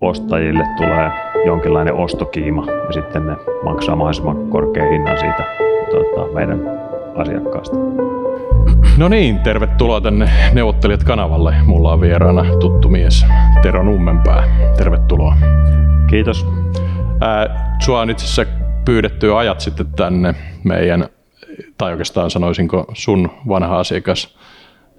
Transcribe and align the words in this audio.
ostajille 0.00 0.64
tulee 0.76 1.10
jonkinlainen 1.46 1.94
ostokiima 1.94 2.66
ja 2.86 2.92
sitten 2.92 3.26
ne 3.26 3.36
maksaa 3.64 3.96
mahdollisimman 3.96 4.48
korkean 4.48 4.90
hinnan 4.90 5.18
siitä 5.18 5.44
tota, 5.90 6.32
meidän 6.34 6.60
asiakkaasta. 7.16 7.76
No 8.96 9.08
niin, 9.08 9.38
tervetuloa 9.38 10.00
tänne 10.00 10.30
Neuvottelijat 10.52 11.04
kanavalle. 11.04 11.54
Mulla 11.66 11.92
on 11.92 12.00
vieraana 12.00 12.44
tuttu 12.60 12.88
mies, 12.88 13.26
Tero 13.62 13.82
Nummenpää. 13.82 14.44
Tervetuloa. 14.76 15.36
Kiitos. 16.10 16.46
Ää, 17.20 17.74
sua 17.78 18.00
on 18.00 18.10
itse 18.10 18.24
asiassa 18.24 18.46
pyydetty 18.84 19.36
ajat 19.36 19.60
sitten 19.60 19.86
tänne 19.86 20.34
meidän, 20.64 21.06
tai 21.78 21.90
oikeastaan 21.90 22.30
sanoisinko 22.30 22.84
sun 22.92 23.30
vanha 23.48 23.78
asiakas 23.78 24.38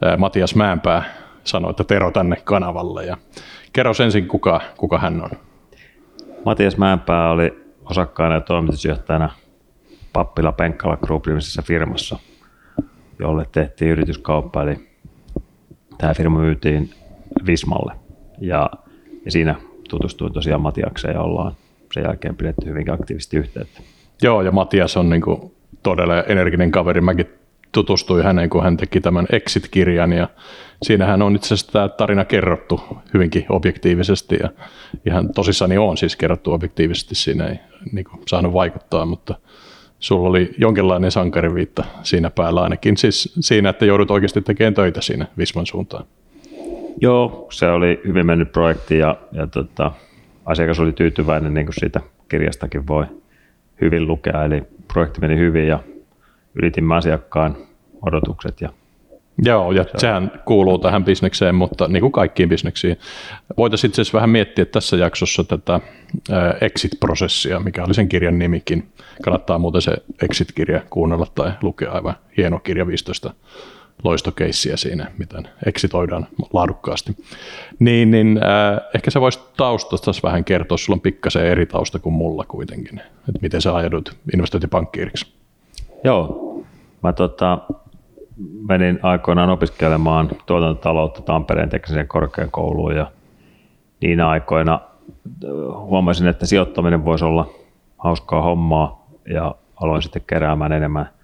ää, 0.01 0.17
Matias 0.17 0.55
Mäenpää 0.55 1.03
sanoi, 1.43 1.69
että 1.71 1.83
Tero 1.83 2.11
tänne 2.11 2.35
kanavalle. 2.43 3.05
Ja 3.05 3.17
kerro 3.73 3.91
ensin, 4.03 4.27
kuka, 4.27 4.61
kuka 4.77 4.99
hän 4.99 5.23
on. 5.23 5.29
Matias 6.45 6.77
Mäenpää 6.77 7.31
oli 7.31 7.63
osakkaana 7.85 8.35
ja 8.35 8.41
toimitusjohtajana 8.41 9.29
Pappila 10.13 10.51
Penkkala 10.51 10.97
Group 10.97 11.23
firmassa, 11.63 12.19
jolle 13.19 13.45
tehtiin 13.51 13.91
yrityskauppa, 13.91 14.63
eli 14.63 14.89
tämä 15.97 16.13
firma 16.13 16.39
myytiin 16.39 16.89
Vismalle. 17.45 17.93
Ja, 18.41 18.69
ja 19.25 19.31
siinä 19.31 19.55
tutustuin 19.89 20.33
tosiaan 20.33 20.61
Matiakseen 20.61 21.13
ja 21.13 21.21
ollaan 21.21 21.51
sen 21.93 22.03
jälkeen 22.03 22.35
pidetty 22.35 22.65
hyvinkin 22.65 22.93
aktiivisesti 22.93 23.37
yhteyttä. 23.37 23.81
Joo, 24.21 24.41
ja 24.41 24.51
Matias 24.51 24.97
on 24.97 25.09
niin 25.09 25.21
kuin 25.21 25.55
todella 25.83 26.23
energinen 26.23 26.71
kaveri. 26.71 27.01
Mäkin 27.01 27.29
tutustuin 27.71 28.23
häneen, 28.23 28.49
kun 28.49 28.63
hän 28.63 28.77
teki 28.77 29.01
tämän 29.01 29.25
Exit-kirjan, 29.31 30.13
ja 30.13 30.27
siinähän 30.83 31.21
on 31.21 31.35
itse 31.35 31.53
asiassa 31.53 31.71
tämä 31.71 31.89
tarina 31.89 32.25
kerrottu 32.25 32.81
hyvinkin 33.13 33.45
objektiivisesti, 33.49 34.37
ja 34.43 34.49
ihan 35.05 35.33
tosissani 35.33 35.77
on 35.77 35.97
siis 35.97 36.15
kerrottu 36.15 36.53
objektiivisesti, 36.53 37.15
siinä 37.15 37.47
ei 37.47 37.55
niin 37.91 38.05
kuin, 38.05 38.21
saanut 38.27 38.53
vaikuttaa, 38.53 39.05
mutta 39.05 39.35
sulla 39.99 40.29
oli 40.29 40.55
jonkinlainen 40.57 41.11
sankariviitta 41.11 41.83
siinä 42.03 42.29
päällä 42.29 42.61
ainakin, 42.61 42.97
siis 42.97 43.33
siinä, 43.39 43.69
että 43.69 43.85
joudut 43.85 44.11
oikeasti 44.11 44.41
tekemään 44.41 44.73
töitä 44.73 45.01
siinä 45.01 45.27
Visman 45.37 45.65
suuntaan. 45.65 46.05
Joo, 47.01 47.47
se 47.51 47.69
oli 47.69 48.01
hyvin 48.07 48.25
mennyt 48.25 48.51
projekti 48.51 48.97
ja, 48.97 49.15
ja 49.31 49.47
tota, 49.47 49.91
asiakas 50.45 50.79
oli 50.79 50.93
tyytyväinen, 50.93 51.53
niin 51.53 51.65
kuin 51.65 51.75
siitä 51.79 51.99
kirjastakin 52.29 52.87
voi 52.87 53.05
hyvin 53.81 54.07
lukea. 54.07 54.43
Eli 54.43 54.63
projekti 54.93 55.21
meni 55.21 55.37
hyvin 55.37 55.67
ja 55.67 55.79
ylitimme 56.55 56.95
asiakkaan 56.95 57.57
odotukset. 58.01 58.61
Ja 58.61 58.69
Joo, 59.43 59.71
ja 59.71 59.83
se 59.83 59.89
sehän 59.97 60.31
kuuluu 60.45 60.77
tähän 60.77 61.05
bisnekseen, 61.05 61.55
mutta 61.55 61.87
niin 61.87 62.01
kuin 62.01 62.11
kaikkiin 62.11 62.49
bisneksiin. 62.49 62.97
Voitaisiin 63.57 63.89
itse 63.89 64.01
asiassa 64.01 64.15
vähän 64.15 64.29
miettiä 64.29 64.65
tässä 64.65 64.97
jaksossa 64.97 65.43
tätä 65.43 65.79
Exit-prosessia, 66.61 67.59
mikä 67.59 67.83
oli 67.83 67.93
sen 67.93 68.09
kirjan 68.09 68.39
nimikin. 68.39 68.89
Kannattaa 69.23 69.59
muuten 69.59 69.81
se 69.81 69.91
Exit-kirja 70.21 70.81
kuunnella 70.89 71.27
tai 71.35 71.51
lukea 71.61 71.91
aivan 71.91 72.15
hieno 72.37 72.59
kirja 72.59 72.87
15 72.87 73.33
loistokeissiä 74.03 74.77
siinä, 74.77 75.11
miten 75.17 75.47
eksitoidaan 75.65 76.27
laadukkaasti. 76.53 77.17
Niin, 77.79 78.11
niin 78.11 78.39
äh, 78.43 78.79
ehkä 78.95 79.11
sä 79.11 79.21
voisit 79.21 79.53
taustasta 79.57 80.11
vähän 80.23 80.43
kertoa, 80.43 80.77
sulla 80.77 80.97
on 80.97 81.01
pikkasen 81.01 81.45
eri 81.45 81.65
tausta 81.65 81.99
kuin 81.99 82.13
mulla 82.13 82.45
kuitenkin, 82.47 82.99
että 82.99 83.39
miten 83.41 83.61
sä 83.61 83.75
ajaudut 83.75 84.15
investointipankkiiriksi. 84.33 85.33
Joo, 86.03 86.40
mä 87.03 87.13
tota, 87.13 87.59
menin 88.67 88.99
aikoinaan 89.01 89.49
opiskelemaan 89.49 90.29
tuotantotaloutta 90.45 91.21
Tampereen 91.21 91.69
teknisen 91.69 92.07
korkeakouluun 92.07 92.95
ja 92.95 93.11
niinä 94.01 94.29
aikoina 94.29 94.73
äh, 94.73 95.49
huomasin, 95.75 96.27
että 96.27 96.45
sijoittaminen 96.45 97.05
voisi 97.05 97.25
olla 97.25 97.49
hauskaa 97.97 98.41
hommaa 98.41 99.07
ja 99.29 99.55
aloin 99.75 100.01
sitten 100.01 100.23
keräämään 100.27 100.71
enemmän– 100.71 101.09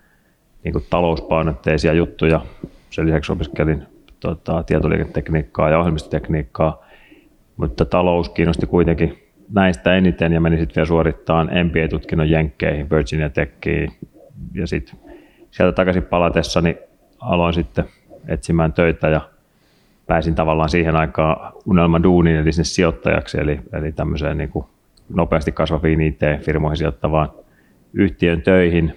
niin 0.67 0.73
kuin 0.73 0.85
talouspainotteisia 0.89 1.93
juttuja. 1.93 2.41
Sen 2.89 3.05
lisäksi 3.05 3.31
opiskelin 3.31 3.83
tota, 4.19 4.63
tietoliikentekniikkaa 4.63 5.69
ja 5.69 5.79
ohjelmistotekniikkaa, 5.79 6.85
mutta 7.57 7.85
talous 7.85 8.29
kiinnosti 8.29 8.65
kuitenkin 8.65 9.17
näistä 9.53 9.95
eniten 9.95 10.33
ja 10.33 10.41
menin 10.41 10.59
sitten 10.59 10.75
vielä 10.75 10.85
suorittamaan 10.85 11.49
MBA-tutkinnon 11.63 12.29
Jenkkeihin, 12.29 12.89
Virginia 12.89 13.29
Techiin 13.29 13.91
ja 14.53 14.67
sitten 14.67 14.99
sieltä 15.57 15.75
takaisin 15.75 16.03
palatessani 16.03 16.77
aloin 17.19 17.53
sitten 17.53 17.85
etsimään 18.27 18.73
töitä 18.73 19.09
ja 19.09 19.21
pääsin 20.07 20.35
tavallaan 20.35 20.69
siihen 20.69 20.95
aikaan 20.95 21.53
unelman 21.65 22.03
duuniin 22.03 22.35
eli 22.35 22.51
sinne 22.51 22.63
sijoittajaksi, 22.63 23.37
eli, 23.41 23.59
eli 23.73 23.91
tämmöiseen 23.91 24.37
niin 24.37 24.49
kuin 24.49 24.65
nopeasti 25.09 25.51
kasvaviin 25.51 26.01
IT-firmoihin 26.01 26.77
sijoittavaan 26.77 27.29
yhtiön 27.93 28.41
töihin. 28.41 28.95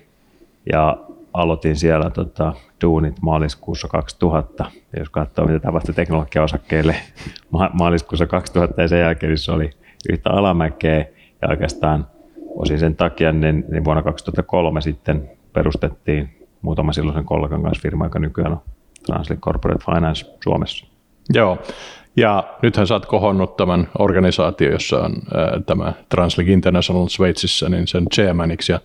Ja 0.73 0.97
aloitin 1.33 1.77
siellä 1.77 2.11
tota, 2.11 2.53
duunit 2.85 3.17
maaliskuussa 3.23 3.89
2000. 3.89 4.65
Ja 4.93 4.99
jos 4.99 5.11
katsoo, 5.11 5.47
mitä 5.47 5.59
tapahtui 5.59 5.95
teknologiaosakkeille 5.95 6.97
ma- 7.51 7.71
maaliskuussa 7.73 8.27
2000 8.27 8.83
ja 8.83 8.89
sen 8.89 9.01
jälkeen, 9.01 9.31
niin 9.31 9.39
se 9.39 9.53
oli 9.53 9.71
yhtä 10.13 10.31
alamäkeä. 10.31 11.05
Ja 11.43 11.49
oikeastaan 11.49 12.07
osin 12.49 12.79
sen 12.79 12.97
takia, 12.97 13.33
niin, 13.33 13.65
niin 13.69 13.85
vuonna 13.85 14.03
2003 14.03 14.81
sitten 14.81 15.31
perustettiin 15.53 16.40
muutama 16.63 16.93
silloisen 16.93 17.25
kollegan 17.25 17.63
kanssa 17.63 17.83
firma, 17.83 18.05
joka 18.05 18.19
nykyään 18.19 18.53
on 18.53 18.61
Translink 19.07 19.41
Corporate 19.41 19.85
Finance 19.85 20.37
Suomessa. 20.45 20.87
Joo, 21.35 21.59
ja 22.17 22.45
nythän 22.63 22.87
sä 22.87 22.95
oot 22.95 23.07
kohonnut 23.07 23.57
tämän 23.57 23.89
organisaatio, 23.99 24.71
jossa 24.73 25.01
on 25.01 25.13
ää, 25.35 25.61
tämä 25.67 25.93
Translink 26.09 26.49
International 26.49 27.09
Sveitsissä, 27.09 27.69
niin 27.69 27.87
sen 27.87 28.05
chairmaniksi, 28.15 28.73
ja 28.73 28.81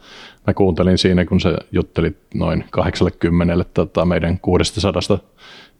mä 0.47 0.53
kuuntelin 0.53 0.97
siinä, 0.97 1.25
kun 1.25 1.39
sä 1.39 1.57
juttelit 1.71 2.17
noin 2.33 2.65
80 2.71 3.65
tota, 3.73 4.05
meidän 4.05 4.39
600 4.39 5.01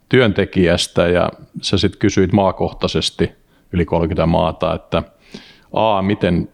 työntekijästä, 0.10 1.08
ja 1.08 1.30
sä 1.62 1.78
sitten 1.78 2.00
kysyit 2.00 2.32
maakohtaisesti 2.32 3.32
yli 3.72 3.86
30 3.86 4.26
maata, 4.26 4.76
että 4.76 5.04
A, 5.74 6.02
miten 6.02 6.50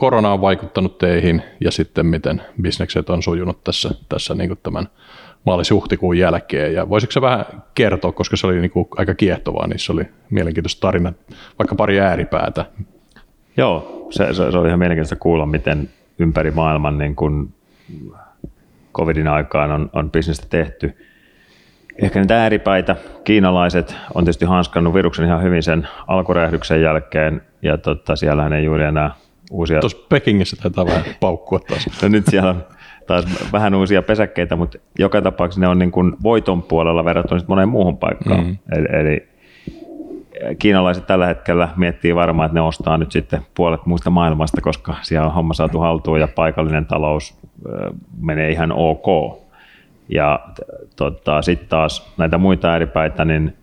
korona 0.00 0.32
on 0.32 0.40
vaikuttanut 0.40 0.98
teihin, 0.98 1.42
ja 1.60 1.70
sitten 1.70 2.06
miten 2.06 2.42
bisnekset 2.62 3.10
on 3.10 3.22
sujunut 3.22 3.64
tässä, 3.64 3.90
tässä 4.08 4.34
niin 4.34 4.58
tämän 4.62 4.86
maalis-huhtikuun 5.44 6.18
jälkeen. 6.18 6.74
Ja 6.74 6.88
voisitko 6.88 7.12
se 7.12 7.20
vähän 7.20 7.44
kertoa, 7.74 8.12
koska 8.12 8.36
se 8.36 8.46
oli 8.46 8.60
niin 8.60 8.70
kuin 8.70 8.88
aika 8.96 9.14
kiehtovaa, 9.14 9.66
niin 9.66 9.78
se 9.78 9.92
oli 9.92 10.04
mielenkiintoista 10.30 10.80
tarina, 10.80 11.12
vaikka 11.58 11.74
pari 11.74 12.00
ääripäätä. 12.00 12.64
Joo, 13.56 14.06
se, 14.10 14.34
se, 14.34 14.42
oli 14.42 14.68
ihan 14.68 14.78
mielenkiintoista 14.78 15.16
kuulla, 15.16 15.46
miten 15.46 15.90
ympäri 16.18 16.50
maailman 16.50 16.98
niin 16.98 17.16
kuin 17.16 17.54
covidin 18.94 19.28
aikaan 19.28 19.70
on, 19.70 19.90
on 19.92 20.10
bisnestä 20.10 20.46
tehty. 20.50 20.96
Ehkä 22.02 22.20
niitä 22.20 22.42
ääripäitä, 22.42 22.96
kiinalaiset 23.24 23.96
on 24.14 24.24
tietysti 24.24 24.44
hanskannut 24.44 24.94
viruksen 24.94 25.26
ihan 25.26 25.42
hyvin 25.42 25.62
sen 25.62 25.88
alkuräjähdyksen 26.06 26.82
jälkeen, 26.82 27.42
ja 27.62 27.78
tota, 27.78 28.16
siellähän 28.16 28.52
ei 28.52 28.64
juuri 28.64 28.84
enää 28.84 29.10
uusia... 29.50 29.80
Tuossa 29.80 29.98
Pekingissä 30.08 30.56
taitaa 30.62 30.86
vähän 30.86 31.04
paukkua 31.20 31.58
taas. 31.58 32.02
no 32.02 32.08
nyt 32.08 32.26
siellä 32.26 32.50
on 32.50 32.64
taas 33.06 33.52
vähän 33.52 33.74
uusia 33.74 34.02
pesäkkeitä, 34.02 34.56
mutta 34.56 34.78
joka 34.98 35.22
tapauksessa 35.22 35.60
ne 35.60 35.68
on 35.68 35.78
niin 35.78 35.90
kuin 35.90 36.16
voiton 36.22 36.62
puolella 36.62 37.04
verrattuna 37.04 37.40
moneen 37.46 37.68
muuhun 37.68 37.98
paikkaan. 37.98 38.44
Mm. 38.44 38.56
Eli, 38.72 39.00
eli 39.00 39.28
kiinalaiset 40.58 41.06
tällä 41.06 41.26
hetkellä 41.26 41.68
miettii 41.76 42.14
varmaan, 42.14 42.46
että 42.46 42.54
ne 42.54 42.60
ostaa 42.60 42.98
nyt 42.98 43.12
sitten 43.12 43.40
puolet 43.54 43.86
muista 43.86 44.10
maailmasta, 44.10 44.60
koska 44.60 44.96
siellä 45.02 45.26
on 45.26 45.34
homma 45.34 45.54
saatu 45.54 45.78
haltuun 45.78 46.20
ja 46.20 46.28
paikallinen 46.28 46.86
talous 46.86 47.38
menee 48.20 48.50
ihan 48.50 48.72
ok. 48.72 49.40
Ja 50.08 50.40
tota, 50.96 51.42
sitten 51.42 51.68
taas 51.68 52.14
näitä 52.16 52.38
muita 52.38 52.68
ääripäitä, 52.68 53.24
niin 53.24 53.56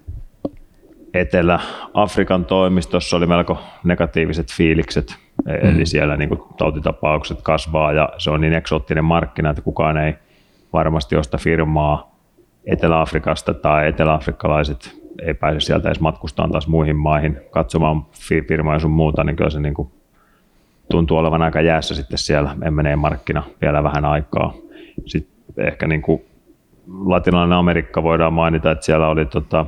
Etelä-Afrikan 1.13 2.45
toimistossa 2.45 3.17
oli 3.17 3.25
melko 3.25 3.59
negatiiviset 3.83 4.53
fiilikset, 4.53 5.15
mm. 5.47 5.69
eli 5.69 5.85
siellä 5.85 6.17
niin 6.17 6.29
kuin 6.29 6.41
tautitapaukset 6.57 7.41
kasvaa 7.41 7.91
ja 7.91 8.09
se 8.17 8.31
on 8.31 8.41
niin 8.41 8.53
eksoottinen 8.53 9.05
markkina, 9.05 9.49
että 9.49 9.61
kukaan 9.61 9.97
ei 9.97 10.15
varmasti 10.73 11.15
osta 11.15 11.37
firmaa 11.37 12.17
Etelä-Afrikasta 12.65 13.53
tai 13.53 13.87
eteläafrikkalaiset 13.87 14.97
ei 15.21 15.33
pääse 15.33 15.59
sieltä 15.59 15.89
edes 15.89 15.99
matkustamaan 15.99 16.51
taas 16.51 16.67
muihin 16.67 16.95
maihin 16.95 17.37
katsomaan 17.51 18.05
firmaa 18.47 18.79
sun 18.79 18.91
muuta, 18.91 19.23
niin 19.23 19.35
kyllä 19.35 19.49
se 19.49 19.59
niin 19.59 19.73
kuin 19.73 19.91
tuntuu 20.91 21.17
olevan 21.17 21.41
aika 21.41 21.61
jäässä 21.61 21.95
sitten 21.95 22.17
siellä 22.17 22.55
menee 22.69 22.95
markkina 22.95 23.43
vielä 23.61 23.83
vähän 23.83 24.05
aikaa. 24.05 24.53
Sitten 25.05 25.67
ehkä 25.67 25.87
niin 25.87 26.01
kuin 26.01 26.21
latinalainen 27.05 27.57
Amerikka 27.57 28.03
voidaan 28.03 28.33
mainita, 28.33 28.71
että 28.71 28.85
siellä 28.85 29.07
oli 29.07 29.25
tota, 29.25 29.65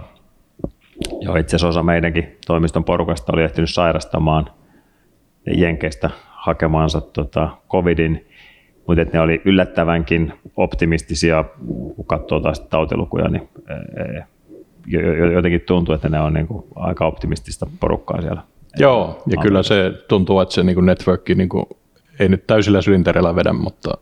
jo 1.21 1.35
itse 1.35 1.55
asiassa 1.55 1.67
osa 1.67 1.83
meidänkin 1.83 2.37
toimiston 2.47 2.83
porukasta 2.83 3.33
oli 3.33 3.43
ehtinyt 3.43 3.69
sairastamaan 3.69 4.49
Jenkeistä 5.49 6.09
hakemaansa 6.25 7.01
tota, 7.01 7.49
covidin, 7.69 8.25
mutta 8.87 9.03
ne 9.13 9.19
oli 9.19 9.41
yllättävänkin 9.45 10.33
optimistisia, 10.57 11.45
kun 11.95 12.05
katsoo 12.05 12.39
taas 12.39 12.59
tautilukuja, 12.59 13.27
niin 13.27 13.49
jotenkin 15.33 15.61
tuntuu, 15.61 15.95
että 15.95 16.09
ne 16.09 16.19
on 16.19 16.33
niin 16.33 16.47
kuin 16.47 16.63
aika 16.75 17.07
optimistista 17.07 17.67
porukkaa 17.79 18.21
siellä. 18.21 18.41
Joo, 18.77 19.23
ja 19.27 19.41
kyllä 19.41 19.63
se 19.63 19.93
tuntuu, 20.07 20.39
että 20.39 20.55
se 20.55 20.63
niin 20.63 20.85
networkki 20.85 21.35
niin 21.35 21.49
kuin, 21.49 21.65
ei 22.19 22.29
nyt 22.29 22.47
täysillä 22.47 22.81
sylintereillä 22.81 23.35
vedä, 23.35 23.53
mutta 23.53 23.97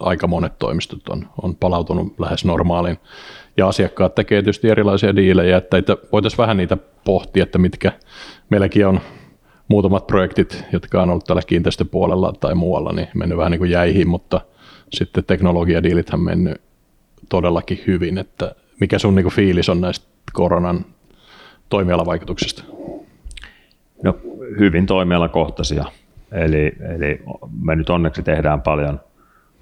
aika 0.00 0.26
monet 0.26 0.58
toimistot 0.58 1.08
on, 1.08 1.26
on 1.42 1.56
palautunut 1.56 2.20
lähes 2.20 2.44
normaaliin. 2.44 2.98
Ja 3.56 3.68
asiakkaat 3.68 4.14
tekee 4.14 4.42
tietysti 4.42 4.68
erilaisia 4.68 5.16
diilejä, 5.16 5.56
että 5.56 5.96
voitaisiin 6.12 6.38
vähän 6.38 6.56
niitä 6.56 6.76
pohtia, 7.04 7.42
että 7.42 7.58
mitkä 7.58 7.92
meilläkin 8.50 8.86
on 8.86 9.00
muutamat 9.68 10.06
projektit, 10.06 10.64
jotka 10.72 11.02
on 11.02 11.10
ollut 11.10 11.24
tällä 11.24 11.42
kiinteistöpuolella 11.46 12.32
tai 12.40 12.54
muualla, 12.54 12.92
niin 12.92 13.08
mennyt 13.14 13.38
vähän 13.38 13.50
niin 13.50 13.58
kuin 13.58 13.70
jäihin, 13.70 14.08
mutta 14.08 14.40
sitten 14.92 15.24
teknologiadiilithän 15.24 16.20
mennyt 16.20 16.60
todellakin 17.28 17.80
hyvin, 17.86 18.18
että 18.18 18.54
mikä 18.80 18.98
sun 18.98 19.14
niin 19.14 19.24
kuin 19.24 19.34
fiilis 19.34 19.68
on 19.68 19.80
näistä 19.80 20.06
koronan 20.32 20.84
toimialavaikutuksista? 21.68 22.64
No 24.02 24.16
hyvin 24.58 24.86
toimialakohtaisia, 24.86 25.84
eli, 26.32 26.72
eli 26.94 27.22
me 27.62 27.76
nyt 27.76 27.90
onneksi 27.90 28.22
tehdään 28.22 28.62
paljon 28.62 29.00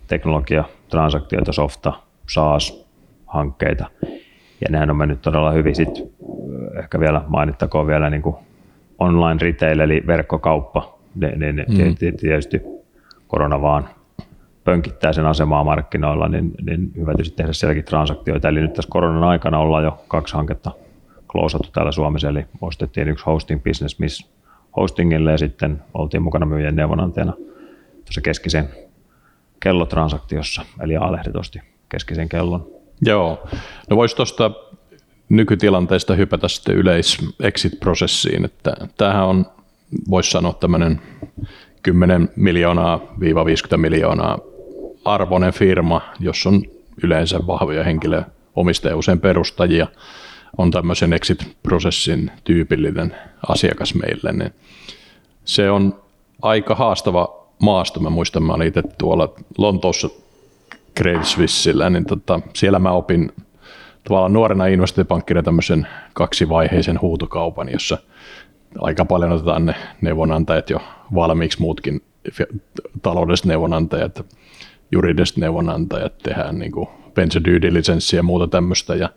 teknologia, 0.07 0.65
transaktioita, 0.89 1.53
softa, 1.53 1.93
SaaS-hankkeita, 2.31 3.91
ja 4.61 4.67
nehän 4.71 4.91
on 4.91 4.97
mennyt 4.97 5.23
todella 5.23 5.51
hyvin. 5.51 5.77
Sitten 5.77 6.11
ehkä 6.79 7.01
vielä 7.01 7.23
mainittakoon 7.29 7.87
vielä 7.87 8.11
niin 8.11 8.23
kuin 8.23 8.37
online 8.99 9.39
retail, 9.41 9.81
eli 9.81 10.03
verkkokauppa, 10.07 10.99
niin, 11.15 11.65
mm. 11.69 11.97
tietysti 11.97 12.63
korona 13.29 13.63
vaan 13.63 13.89
pönkittää 14.65 15.13
sen 15.13 15.27
asemaa 15.27 15.65
markkinoilla, 15.65 16.29
niin, 16.29 16.53
niin 16.63 16.93
hyvä 16.97 17.13
tietysti 17.13 17.37
tehdä 17.37 17.53
sielläkin 17.53 17.85
transaktioita. 17.85 18.49
Eli 18.49 18.61
nyt 18.61 18.73
tässä 18.73 18.91
koronan 18.91 19.25
aikana 19.25 19.59
ollaan 19.59 19.85
jo 19.85 20.05
kaksi 20.09 20.35
hanketta 20.35 20.71
kloosattu 21.33 21.69
täällä 21.73 21.93
Suomessa, 21.93 22.29
eli 22.29 22.47
ostettiin 22.61 23.09
yksi 23.09 23.25
hosting 23.25 23.63
business, 23.65 23.99
miss 23.99 24.31
hostingille 24.77 25.31
ja 25.31 25.39
sitten 25.39 25.83
oltiin 25.95 26.23
mukana 26.23 26.47
myyjän 26.47 26.77
neuvonantajana 26.77 27.33
tuossa 28.05 28.21
keskisen 28.21 28.69
kellotransaktiossa, 29.61 30.63
eli 30.81 30.97
A-lehdet 30.97 31.37
osti 31.37 31.61
keskisen 31.89 32.29
kellon. 32.29 32.67
Joo, 33.03 33.49
no 33.91 33.97
voisi 33.97 34.17
tuosta 34.17 34.51
nykytilanteesta 35.29 36.15
hypätä 36.15 36.49
sitten 36.49 36.77
yleis-exit-prosessiin, 36.77 38.45
että 38.45 38.77
tämähän 38.97 39.27
on, 39.27 39.47
voisi 40.11 40.31
sanoa 40.31 40.53
tämmöinen 40.53 41.01
10 41.83 42.29
miljoonaa 42.37 43.01
50 43.21 43.77
miljoonaa 43.77 44.39
arvoinen 45.05 45.53
firma, 45.53 46.01
jos 46.21 46.47
on 46.47 46.63
yleensä 47.03 47.47
vahvoja 47.47 47.85
henkilöä, 47.85 48.25
omistajia, 48.57 48.97
usein 48.97 49.21
perustajia, 49.21 49.87
on 50.59 50.71
tämmöisen 50.71 51.13
exit-prosessin 51.13 52.31
tyypillinen 52.45 53.17
asiakas 53.49 53.95
meille, 53.95 54.33
niin 54.33 54.53
se 55.45 55.71
on 55.71 56.01
aika 56.43 56.75
haastava 56.75 57.47
maasto. 57.59 58.01
Mä 58.01 58.11
muistan, 58.11 58.43
mä 58.43 58.53
olin 58.53 58.69
itse 58.69 58.83
tuolla 58.99 59.35
Lontoossa 59.59 60.09
Credit 60.97 61.25
Suissillä, 61.25 61.91
niin 61.91 62.05
tota, 62.05 62.41
siellä 62.55 62.79
mä 62.79 62.91
opin 62.91 63.33
tavallaan 64.09 64.33
nuorena 64.33 64.67
investointipankkina 64.67 65.43
tämmöisen 65.43 65.87
kaksivaiheisen 66.15 67.01
huutokaupan, 67.01 67.73
jossa 67.73 67.99
aika 68.79 69.05
paljon 69.05 69.33
otetaan 69.33 69.67
ne 69.67 69.75
neuvonantajat 70.01 70.71
jo 70.71 70.81
valmiiksi 71.15 71.61
muutkin 71.61 72.03
taloudelliset 73.03 73.47
neuvonantajat, 73.47 74.27
juridiset 74.93 75.37
neuvonantajat, 75.37 76.19
tehdään 76.19 76.59
niin 76.59 76.73
kuin 76.73 76.89
due 77.45 77.63
diligence 77.63 78.17
ja 78.17 78.23
muuta 78.23 78.49
tämmöistä 78.49 78.95
ja 78.95 79.09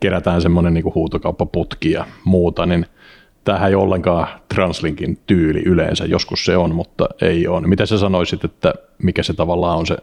kerätään 0.00 0.42
semmoinen 0.42 0.74
niin 0.74 0.94
huutokauppaputki 0.94 1.90
ja 1.90 2.04
muuta, 2.24 2.66
niin 2.66 2.86
tämähän 3.44 3.68
ei 3.68 3.74
ollenkaan 3.74 4.28
Translinkin 4.54 5.18
tyyli 5.26 5.62
yleensä, 5.62 6.04
joskus 6.04 6.44
se 6.44 6.56
on, 6.56 6.74
mutta 6.74 7.08
ei 7.22 7.48
ole. 7.48 7.66
Mitä 7.66 7.86
sä 7.86 7.98
sanoisit, 7.98 8.44
että 8.44 8.74
mikä 9.02 9.22
se 9.22 9.32
tavallaan 9.32 9.78
on 9.78 9.86
se 9.86 9.96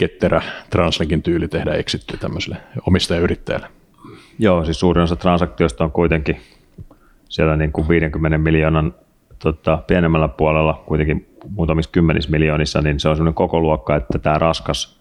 ketterä 0.00 0.42
Translinkin 0.70 1.22
tyyli 1.22 1.48
tehdä 1.48 1.72
exitty 1.72 2.16
tämmöiselle 2.16 2.56
omistajayrittäjälle? 2.86 3.66
Joo, 4.38 4.64
siis 4.64 4.80
suurin 4.80 5.02
osa 5.02 5.16
transaktioista 5.16 5.84
on 5.84 5.92
kuitenkin 5.92 6.36
siellä 7.28 7.56
niin 7.56 7.72
kuin 7.72 7.88
50 7.88 8.38
miljoonan 8.38 8.94
tota, 9.38 9.76
pienemmällä 9.86 10.28
puolella, 10.28 10.82
kuitenkin 10.86 11.26
muutamissa 11.48 11.90
kymmenissä 11.90 12.30
miljoonissa, 12.30 12.82
niin 12.82 13.00
se 13.00 13.08
on 13.08 13.16
sellainen 13.16 13.34
koko 13.34 13.60
luokka, 13.60 13.96
että 13.96 14.18
tämä 14.18 14.38
raskas 14.38 15.00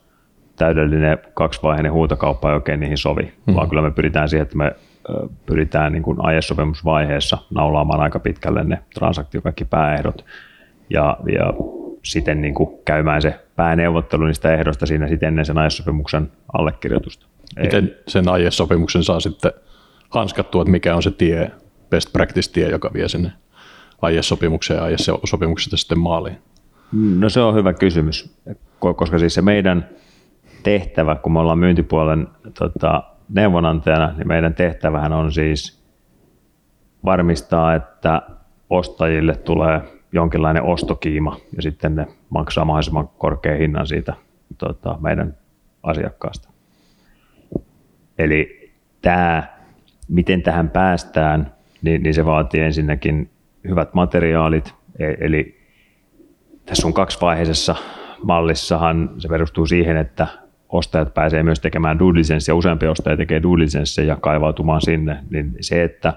täydellinen 0.56 1.18
kaksivaiheinen 1.34 1.92
huutokauppa 1.92 2.50
ei 2.50 2.56
oikein 2.56 2.80
niihin 2.80 2.98
sovi, 2.98 3.24
mm-hmm. 3.24 3.56
vaan 3.56 3.70
kyllä 3.70 3.82
me 3.82 3.92
pyritään 3.92 4.30
siihen, 4.30 4.44
että 4.44 4.58
me 4.58 4.72
pyritään 5.46 5.92
niin 5.92 6.04
kuin 6.04 6.18
aiesopimusvaiheessa 6.22 7.38
naulaamaan 7.56 8.02
aika 8.02 8.20
pitkälle 8.20 8.64
ne 8.64 8.80
transaktio 8.94 9.42
kaikki 9.42 9.66
pääehdot 9.66 10.26
ja, 10.90 11.18
ja 11.34 11.54
siten 12.04 12.42
niin 12.42 12.54
kuin 12.54 12.70
käymään 12.86 13.22
se 13.22 13.40
pääneuvottelu 13.56 14.26
niistä 14.26 14.54
ehdoista 14.54 14.86
siinä 14.86 15.08
sitten 15.08 15.28
ennen 15.28 15.46
sen 15.46 15.58
aiesopimuksen 15.58 16.32
allekirjoitusta. 16.54 17.26
Miten 17.60 17.96
sen 18.08 18.30
aiesopimuksen 18.30 19.04
saa 19.04 19.20
sitten 19.20 19.52
hanskattua, 20.10 20.62
että 20.62 20.72
mikä 20.72 20.96
on 20.96 21.04
se 21.04 21.12
tie, 21.12 21.52
best 21.90 22.14
practice-tie, 22.14 22.70
joka 22.70 22.94
vie 22.94 23.08
sinne 23.10 23.32
aiesopimukseen 24.02 24.78
ja 24.78 24.84
aiesopimuksesta 24.84 25.78
sitten 25.78 26.00
maaliin? 26.00 26.38
No 26.92 27.30
se 27.30 27.42
on 27.42 27.56
hyvä 27.56 27.74
kysymys, 27.74 28.38
koska 28.80 29.20
siis 29.20 29.34
se 29.34 29.42
meidän 29.42 29.90
tehtävä, 30.64 31.16
kun 31.16 31.34
me 31.34 31.40
ollaan 31.40 31.60
myyntipuolen 31.60 32.28
tota, 32.60 33.04
neuvonantajana, 33.30 34.14
niin 34.18 34.28
meidän 34.28 34.54
tehtävähän 34.54 35.14
on 35.14 35.32
siis 35.32 35.84
varmistaa, 37.06 37.76
että 37.76 38.22
ostajille 38.70 39.36
tulee 39.36 39.82
jonkinlainen 40.12 40.64
ostokiima 40.64 41.38
ja 41.56 41.62
sitten 41.62 41.96
ne 41.96 42.08
maksaa 42.30 42.66
mahdollisimman 42.66 43.10
korkean 43.18 43.58
hinnan 43.60 43.88
siitä 43.88 44.14
tota, 44.58 44.98
meidän 45.02 45.38
asiakkaasta. 45.84 46.50
Eli 48.18 48.72
tämä, 49.02 49.44
miten 50.08 50.42
tähän 50.42 50.70
päästään, 50.70 51.52
niin, 51.82 52.04
niin 52.04 52.14
se 52.14 52.26
vaatii 52.26 52.62
ensinnäkin 52.62 53.30
hyvät 53.68 53.94
materiaalit, 53.94 54.74
e, 55.00 55.14
eli 55.20 55.60
tässä 56.66 56.88
on 56.88 56.94
kaksivaiheisessa 56.94 57.76
mallissahan 58.24 59.10
se 59.18 59.28
perustuu 59.28 59.66
siihen, 59.66 59.98
että 59.98 60.28
ostajat 60.70 61.14
pääsee 61.14 61.44
myös 61.44 61.60
tekemään 61.60 61.98
ja 62.48 62.56
useampi 62.56 62.88
ostaja 62.88 63.18
tekee 63.18 63.42
due 63.42 64.04
ja 64.06 64.16
kaivautumaan 64.16 64.82
sinne, 64.82 65.24
niin 65.30 65.56
se, 65.62 65.84
että 65.84 66.14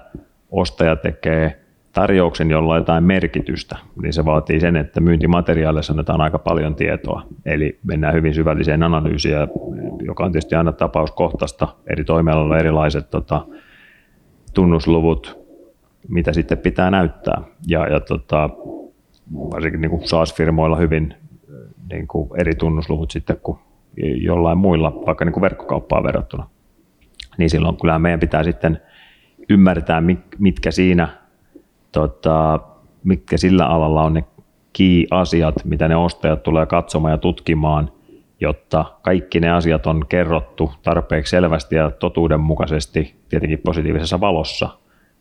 ostaja 0.51 0.95
tekee 0.95 1.62
tarjouksen, 1.93 2.51
jolla 2.51 2.73
on 2.73 2.79
jotain 2.79 3.03
merkitystä, 3.03 3.77
niin 4.01 4.13
se 4.13 4.25
vaatii 4.25 4.59
sen, 4.59 4.75
että 4.75 5.01
myyntimateriaalissa 5.01 5.93
annetaan 5.93 6.21
aika 6.21 6.39
paljon 6.39 6.75
tietoa. 6.75 7.23
Eli 7.45 7.79
mennään 7.83 8.13
hyvin 8.13 8.33
syvälliseen 8.33 8.83
analyysiin, 8.83 9.35
joka 10.05 10.25
on 10.25 10.31
tietysti 10.31 10.55
aina 10.55 10.71
tapauskohtaista. 10.71 11.67
Eri 11.87 12.03
toimialoilla 12.03 12.57
erilaiset 12.57 13.09
tota, 13.09 13.45
tunnusluvut, 14.53 15.39
mitä 16.07 16.33
sitten 16.33 16.57
pitää 16.57 16.91
näyttää. 16.91 17.41
Ja, 17.67 17.87
ja 17.87 17.99
tota, 17.99 18.49
varsinkin 19.33 19.81
niin 19.81 19.91
kuin 19.91 20.07
SaaS-firmoilla 20.07 20.77
hyvin 20.77 21.13
niin 21.91 22.07
kuin 22.07 22.29
eri 22.39 22.55
tunnusluvut 22.55 23.11
sitten 23.11 23.37
kuin 23.43 23.57
jollain 24.21 24.57
muilla, 24.57 25.01
vaikka 25.05 25.25
niin 25.25 25.33
kuin 25.33 25.41
verkkokauppaan 25.41 26.03
verrattuna. 26.03 26.49
Niin 27.37 27.49
silloin 27.49 27.77
kyllä 27.77 27.99
meidän 27.99 28.19
pitää 28.19 28.43
sitten 28.43 28.81
ymmärtää, 29.49 30.03
mitkä 30.39 30.71
siinä, 30.71 31.22
tota, 31.93 32.59
mitkä 33.03 33.37
sillä 33.37 33.65
alalla 33.65 34.03
on 34.03 34.13
ne 34.13 34.23
key-asiat, 34.77 35.55
mitä 35.65 35.87
ne 35.87 35.95
ostajat 35.95 36.43
tulee 36.43 36.65
katsomaan 36.65 37.11
ja 37.11 37.17
tutkimaan, 37.17 37.91
jotta 38.39 38.85
kaikki 39.01 39.39
ne 39.39 39.51
asiat 39.51 39.87
on 39.87 40.05
kerrottu 40.09 40.71
tarpeeksi 40.83 41.31
selvästi 41.31 41.75
ja 41.75 41.91
totuudenmukaisesti, 41.91 43.15
tietenkin 43.29 43.59
positiivisessa 43.65 44.19
valossa, 44.19 44.69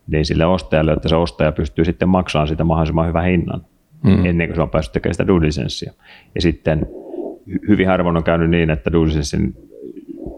niin 0.07 0.25
sille 0.25 0.47
ostajalle, 0.47 0.93
että 0.93 1.09
se 1.09 1.17
ostaja 1.17 1.53
pystyy 1.53 1.85
sitten 1.85 2.09
maksamaan 2.09 2.49
sitä 2.49 2.65
mahdollisimman 2.65 3.09
hyvän 3.09 3.25
hinnan, 3.25 3.65
mm. 4.03 4.25
ennen 4.25 4.49
kuin 4.49 4.55
se 4.55 4.63
on 4.63 4.71
päässyt 4.71 4.93
tekemään 4.93 5.15
sitä 5.15 5.27
due 5.27 5.47
Ja 6.35 6.41
sitten 6.41 6.87
hyvin 7.69 7.89
harvoin 7.89 8.17
on 8.17 8.25
käynyt 8.25 8.51
niin, 8.51 8.71
että 8.71 8.93
Dulisensin 8.93 9.57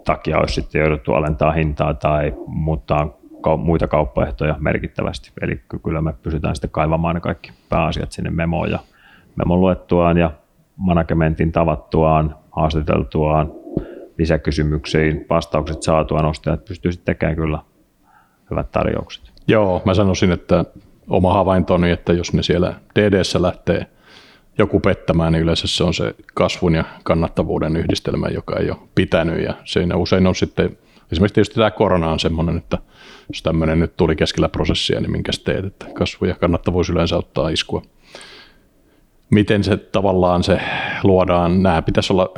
takia 0.04 0.38
olisi 0.38 0.54
sitten 0.54 0.80
jouduttu 0.80 1.12
alentaa 1.12 1.52
hintaa 1.52 1.94
tai 1.94 2.34
muuttaa 2.46 3.18
muita 3.56 3.88
kauppaehtoja 3.88 4.56
merkittävästi. 4.58 5.32
Eli 5.40 5.60
kyllä 5.82 6.02
me 6.02 6.12
pysytään 6.22 6.56
sitten 6.56 6.70
kaivamaan 6.70 7.14
ne 7.14 7.20
kaikki 7.20 7.52
pääasiat 7.68 8.12
sinne 8.12 8.30
memoon 8.30 8.70
ja 8.70 8.78
memon 9.36 9.60
luettuaan 9.60 10.16
ja 10.16 10.30
managementin 10.76 11.52
tavattuaan, 11.52 12.36
haastateltuaan, 12.50 13.52
lisäkysymyksiin, 14.18 15.26
vastaukset 15.30 15.82
saatuaan 15.82 16.24
ostajat 16.24 16.64
pystyy 16.64 16.92
sitten 16.92 17.14
tekemään 17.14 17.36
kyllä 17.36 17.58
hyvät 18.50 18.70
tarjoukset. 18.72 19.32
Joo, 19.48 19.82
mä 19.84 19.94
sanoisin, 19.94 20.32
että 20.32 20.64
oma 21.08 21.32
havaintoni, 21.32 21.90
että 21.90 22.12
jos 22.12 22.32
ne 22.32 22.42
siellä 22.42 22.74
DDssä 22.98 23.42
lähtee 23.42 23.86
joku 24.58 24.80
pettämään, 24.80 25.32
niin 25.32 25.42
yleensä 25.42 25.66
se 25.66 25.84
on 25.84 25.94
se 25.94 26.14
kasvun 26.34 26.74
ja 26.74 26.84
kannattavuuden 27.02 27.76
yhdistelmä, 27.76 28.28
joka 28.28 28.56
ei 28.56 28.70
ole 28.70 28.78
pitänyt 28.94 29.42
ja 29.42 29.54
siinä 29.64 29.96
usein 29.96 30.26
on 30.26 30.34
sitten 30.34 30.78
Esimerkiksi 31.12 31.34
tietysti 31.34 31.54
tämä 31.54 31.70
korona 31.70 32.10
on 32.10 32.20
semmoinen, 32.20 32.56
että 32.56 32.78
jos 33.28 33.42
tämmöinen 33.42 33.78
nyt 33.78 33.96
tuli 33.96 34.16
keskellä 34.16 34.48
prosessia, 34.48 35.00
niin 35.00 35.12
minkä 35.12 35.32
teet, 35.44 35.64
että 35.64 35.86
kasvu 35.94 36.26
ja 36.26 36.34
kannattavuus 36.34 36.90
yleensä 36.90 37.16
ottaa 37.16 37.48
iskua. 37.48 37.82
Miten 39.30 39.64
se 39.64 39.76
tavallaan 39.76 40.42
se 40.42 40.60
luodaan, 41.02 41.62
nämä 41.62 41.82
pitäisi 41.82 42.12
olla 42.12 42.34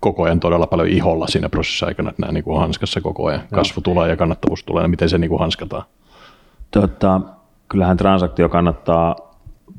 koko 0.00 0.22
ajan 0.22 0.40
todella 0.40 0.66
paljon 0.66 0.88
iholla 0.88 1.26
siinä 1.26 1.48
prosessin 1.48 1.88
aikana, 1.88 2.10
että 2.10 2.22
nämä 2.22 2.32
niin 2.32 2.44
kuin 2.44 2.58
hanskassa 2.58 3.00
koko 3.00 3.26
ajan. 3.26 3.42
Kasvu 3.52 3.80
tulee 3.80 4.08
ja 4.08 4.16
kannattavuus 4.16 4.64
tulee, 4.64 4.82
niin 4.82 4.90
miten 4.90 5.08
se 5.08 5.18
niin 5.18 5.28
kuin 5.28 5.40
hanskataan? 5.40 5.84
Tota, 6.70 7.20
kyllähän 7.68 7.96
transaktio 7.96 8.48
kannattaa 8.48 9.16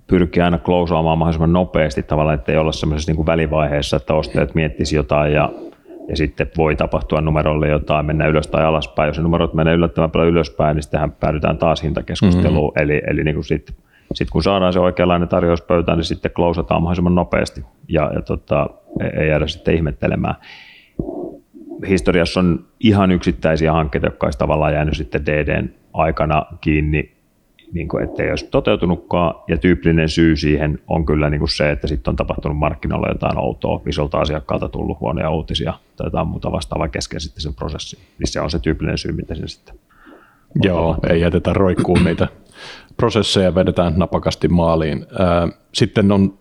pyrkiä 0.07 0.45
aina 0.45 0.57
klousaamaan 0.57 1.17
mahdollisimman 1.17 1.53
nopeasti 1.53 2.03
tavallaan, 2.03 2.35
että 2.35 2.51
ei 2.51 2.57
olla 2.57 2.71
semmoisessa 2.71 3.11
niin 3.11 3.25
välivaiheessa, 3.25 3.97
että 3.97 4.13
ostajat 4.13 4.55
miettisivät 4.55 4.99
jotain 4.99 5.33
ja, 5.33 5.49
ja 6.09 6.17
sitten 6.17 6.47
voi 6.57 6.75
tapahtua 6.75 7.21
numerolle 7.21 7.67
jotain, 7.67 8.05
mennä 8.05 8.27
ylös 8.27 8.47
tai 8.47 8.65
alaspäin. 8.65 9.07
Jos 9.07 9.19
numerot 9.19 9.53
menee 9.53 9.73
yllättävän 9.73 10.11
paljon 10.11 10.29
ylöspäin, 10.29 10.75
niin 10.75 10.83
sittenhän 10.83 11.11
päädytään 11.11 11.57
taas 11.57 11.83
hintakeskusteluun. 11.83 12.73
Mm-hmm. 12.75 12.83
Eli, 12.83 13.01
eli 13.07 13.23
niin 13.23 13.43
sitten 13.43 13.75
sit 14.13 14.29
kun 14.29 14.43
saadaan 14.43 14.73
se 14.73 14.79
oikeanlainen 14.79 15.27
tarjous 15.27 15.61
pöytään, 15.61 15.97
niin 15.97 16.05
sitten 16.05 16.31
klousataan 16.31 16.81
mahdollisimman 16.81 17.15
nopeasti 17.15 17.65
ja, 17.87 18.11
ja 18.15 18.21
tota, 18.21 18.69
ei 19.19 19.29
jäädä 19.29 19.47
sitten 19.47 19.75
ihmettelemään. 19.75 20.35
Historiassa 21.87 22.39
on 22.39 22.65
ihan 22.79 23.11
yksittäisiä 23.11 23.71
hankkeita, 23.73 24.07
jotka 24.07 24.27
olisi 24.27 24.39
tavallaan 24.39 24.73
jäänyt 24.73 24.97
sitten 24.97 25.25
DDn 25.25 25.69
aikana 25.93 26.45
kiinni 26.61 27.16
niin 27.74 27.88
kuin, 27.88 28.03
ettei 28.03 28.29
olisi 28.29 28.47
toteutunutkaan, 28.51 29.36
ja 29.47 29.57
tyypillinen 29.57 30.09
syy 30.09 30.36
siihen 30.36 30.79
on 30.88 31.05
kyllä 31.05 31.29
niin 31.29 31.39
kuin 31.39 31.50
se, 31.50 31.71
että 31.71 31.88
sitten 31.88 32.12
on 32.12 32.15
tapahtunut 32.15 32.57
markkinoilla 32.57 33.07
jotain 33.07 33.39
outoa, 33.39 33.81
isolta 33.88 34.19
asiakkaalta 34.19 34.69
tullut 34.69 35.00
huonoja 35.00 35.29
uutisia 35.29 35.74
tai 35.95 36.07
jotain 36.07 36.27
muuta 36.27 36.51
vastaavaa 36.51 36.88
kesken 36.88 37.21
sitten 37.21 37.41
sen 37.41 37.53
prosessin. 37.53 38.00
Niin 38.19 38.27
se 38.27 38.41
on 38.41 38.51
se 38.51 38.59
tyypillinen 38.59 38.97
syy, 38.97 39.12
mitä 39.12 39.36
siinä 39.36 39.47
sitten 39.47 39.75
Joo, 40.63 40.77
tapahtunut. 40.77 41.12
ei 41.12 41.21
jätetä 41.21 41.53
roikkuun 41.53 42.03
niitä 42.03 42.27
prosesseja, 42.97 43.55
vedetään 43.55 43.93
napakasti 43.97 44.47
maaliin. 44.47 45.05
Sitten 45.74 46.12
on 46.12 46.38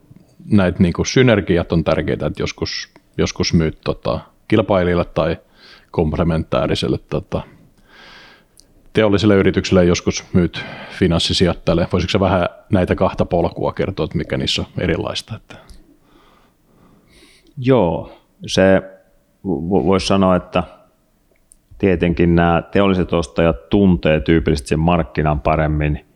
näitä 0.51 0.83
niin 0.83 0.93
kuin 0.93 1.07
synergiat 1.07 1.73
on 1.73 1.85
tärkeitä, 1.85 2.27
että 2.27 2.43
joskus, 2.43 2.89
joskus 3.19 3.55
myyt 3.55 3.79
tota, 3.85 4.21
kilpailijalle 4.49 5.05
tai 5.05 5.37
komplementääriselle 5.91 6.99
tota, 6.99 7.43
teolliselle 8.97 9.35
yritykselle 9.35 9.85
joskus 9.85 10.25
myyt 10.33 10.65
finanssisijoittajalle. 10.91 11.89
Voisitko 11.93 12.11
se 12.11 12.21
vähän 12.21 12.49
näitä 12.73 12.95
kahta 12.95 13.25
polkua 13.25 13.73
kertoa, 13.73 14.05
että 14.05 14.19
mikä 14.19 14.37
niissä 14.37 14.63
on 14.63 14.69
erilaista? 14.79 15.37
Että... 15.37 15.57
Joo, 17.59 18.19
se 18.47 18.83
voisi 19.45 20.07
sanoa, 20.07 20.37
että 20.37 20.63
tietenkin 21.79 22.35
nämä 22.35 22.63
teolliset 22.73 23.13
ostajat 23.13 23.69
tuntee 23.69 24.21
tyypillisesti 24.21 24.69
sen 24.69 24.81
markkinan 24.81 25.41
paremmin. 25.41 26.07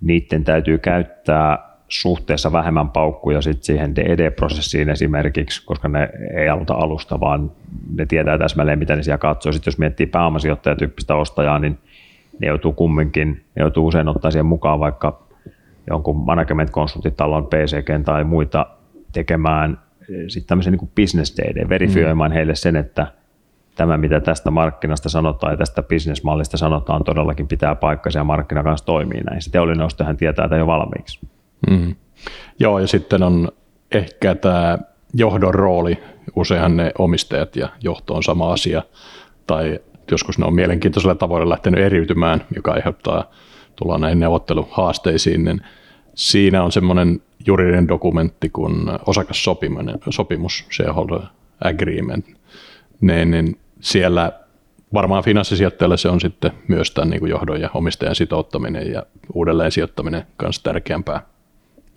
Niiden 0.00 0.44
täytyy 0.44 0.78
käyttää 0.78 1.58
suhteessa 1.88 2.52
vähemmän 2.52 2.90
paukkuja 2.90 3.42
sit 3.42 3.62
siihen 3.62 3.96
DD-prosessiin 3.96 4.88
esimerkiksi, 4.88 5.66
koska 5.66 5.88
ne 5.88 6.10
ei 6.36 6.48
aloita 6.48 6.74
alusta, 6.74 7.20
vaan 7.20 7.52
ne 7.96 8.06
tietää 8.06 8.38
täsmälleen, 8.38 8.78
mitä 8.78 8.96
ne 8.96 9.02
siellä 9.02 9.18
katsoo. 9.18 9.52
Sitten 9.52 9.70
jos 9.70 9.78
miettii 9.78 10.06
pääomasijoittajatyyppistä 10.06 11.14
ostajaa, 11.14 11.58
niin 11.58 11.78
ne 12.40 12.46
joutuu 12.46 12.72
kumminkin, 12.72 13.44
ne 13.56 13.60
joutuu 13.60 13.86
usein 13.86 14.08
ottaa 14.08 14.30
siihen 14.30 14.46
mukaan 14.46 14.80
vaikka 14.80 15.22
jonkun 15.90 16.16
management-konsulttitalon 16.16 17.46
PCG 17.46 18.04
tai 18.04 18.24
muita 18.24 18.66
tekemään 19.12 19.78
eh, 20.00 20.24
sitten 20.28 20.48
tämmöisen 20.48 20.72
niin 20.72 20.90
business 20.96 21.36
day, 21.36 21.68
verifioimaan 21.68 22.30
mm. 22.30 22.34
heille 22.34 22.54
sen, 22.54 22.76
että 22.76 23.06
tämä, 23.76 23.96
mitä 23.96 24.20
tästä 24.20 24.50
markkinasta 24.50 25.08
sanotaan 25.08 25.52
ja 25.52 25.56
tästä 25.56 25.82
bisnesmallista 25.82 26.56
sanotaan, 26.56 27.04
todellakin 27.04 27.48
pitää 27.48 27.74
paikkansa 27.74 28.18
ja 28.18 28.24
markkina 28.24 28.62
kanssa 28.62 28.86
toimii 28.86 29.20
näin. 29.20 29.42
Se 29.42 29.50
teollinen 29.50 29.86
ostajahan 29.86 30.16
tietää 30.16 30.44
tätä 30.44 30.56
jo 30.56 30.66
valmiiksi. 30.66 31.20
Mm. 31.70 31.94
Joo, 32.58 32.78
ja 32.78 32.86
sitten 32.86 33.22
on 33.22 33.48
ehkä 33.92 34.34
tämä 34.34 34.78
johdon 35.14 35.54
rooli. 35.54 35.98
Useinhan 36.36 36.76
ne 36.76 36.92
omistajat 36.98 37.56
ja 37.56 37.68
johto 37.80 38.14
on 38.14 38.22
sama 38.22 38.52
asia, 38.52 38.82
tai 39.46 39.80
joskus 40.10 40.38
ne 40.38 40.46
on 40.46 40.54
mielenkiintoisella 40.54 41.14
tavoilla 41.14 41.48
lähtenyt 41.48 41.80
eriytymään, 41.80 42.44
joka 42.54 42.72
aiheuttaa, 42.72 43.30
tullaan 43.76 44.00
näihin 44.00 44.20
neuvotteluhaasteisiin, 44.20 45.44
niin 45.44 45.60
siinä 46.14 46.62
on 46.62 46.72
semmoinen 46.72 47.20
juridinen 47.46 47.88
dokumentti 47.88 48.50
kuin 48.50 48.74
osakassopimus, 49.06 50.66
shareholder 50.72 51.20
agreement, 51.64 52.26
niin, 53.00 53.30
niin 53.30 53.58
siellä 53.80 54.32
varmaan 54.94 55.24
finanssisijoittajalle 55.24 55.96
se 55.96 56.08
on 56.08 56.20
sitten 56.20 56.50
myös 56.68 56.90
tämän 56.90 57.10
niin 57.10 57.20
kuin 57.20 57.30
johdon 57.30 57.60
ja 57.60 57.70
omistajan 57.74 58.14
sitouttaminen 58.14 58.92
ja 58.92 59.02
uudelleen 59.34 59.72
sijoittaminen 59.72 60.22
kanssa 60.36 60.62
tärkeämpää. 60.62 61.22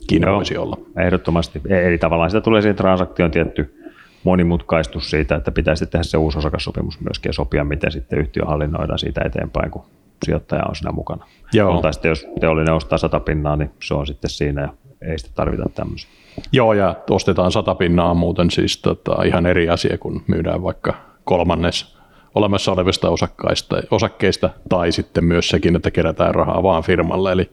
Kiina 0.08 0.34
voisi 0.34 0.58
olla. 0.58 0.78
Ehdottomasti. 0.98 1.62
E- 1.70 1.88
eli 1.88 1.98
tavallaan 1.98 2.30
sitä 2.30 2.42
tulee 2.42 2.62
siihen 2.62 2.76
transaktioon 2.76 3.32
tietty 3.32 3.83
monimutkaistus 4.24 5.10
siitä, 5.10 5.36
että 5.36 5.52
pitäisi 5.52 5.86
tehdä 5.86 6.04
se 6.04 6.18
uusi 6.18 6.38
osakassopimus 6.38 7.00
myöskin 7.00 7.30
ja 7.30 7.34
sopia, 7.34 7.64
miten 7.64 7.92
sitten 7.92 8.20
yhtiö 8.20 8.46
hallinnoidaan 8.46 9.00
siitä 9.00 9.22
eteenpäin, 9.26 9.72
kun 9.72 9.84
sijoittaja 10.26 10.64
on 10.70 10.76
siinä 10.76 10.92
mukana. 10.92 11.26
Joo. 11.54 11.82
Tai 11.82 11.94
sitten 11.94 12.10
jos 12.10 12.28
teollinen 12.40 12.74
ostaa 12.74 12.98
sata 12.98 13.20
pinnaa, 13.20 13.56
niin 13.56 13.72
se 13.84 13.94
on 13.94 14.08
sitten 14.08 14.30
siinä 14.30 14.62
ja 14.62 14.74
ei 15.02 15.20
sitten 15.20 15.36
tarvita 15.36 15.64
tämmöistä. 15.76 16.12
Joo, 16.52 16.74
ja 16.74 16.96
ostetaan 17.10 17.52
sata 17.52 17.76
pinnaa 17.76 18.14
muuten 18.14 18.52
siis 18.52 18.78
tota, 18.78 19.24
ihan 19.24 19.46
eri 19.46 19.70
asia, 19.70 19.98
kun 19.98 20.24
myydään 20.28 20.64
vaikka 20.64 20.94
kolmannes 21.24 21.98
olemassa 22.36 22.72
olevista 22.72 23.10
osakkaista, 23.10 23.82
osakkeista, 23.92 24.50
tai 24.70 24.92
sitten 24.92 25.26
myös 25.26 25.50
sekin, 25.50 25.76
että 25.76 25.92
kerätään 25.92 26.36
rahaa 26.36 26.64
vaan 26.64 26.84
firmalle, 26.84 27.32
eli 27.32 27.50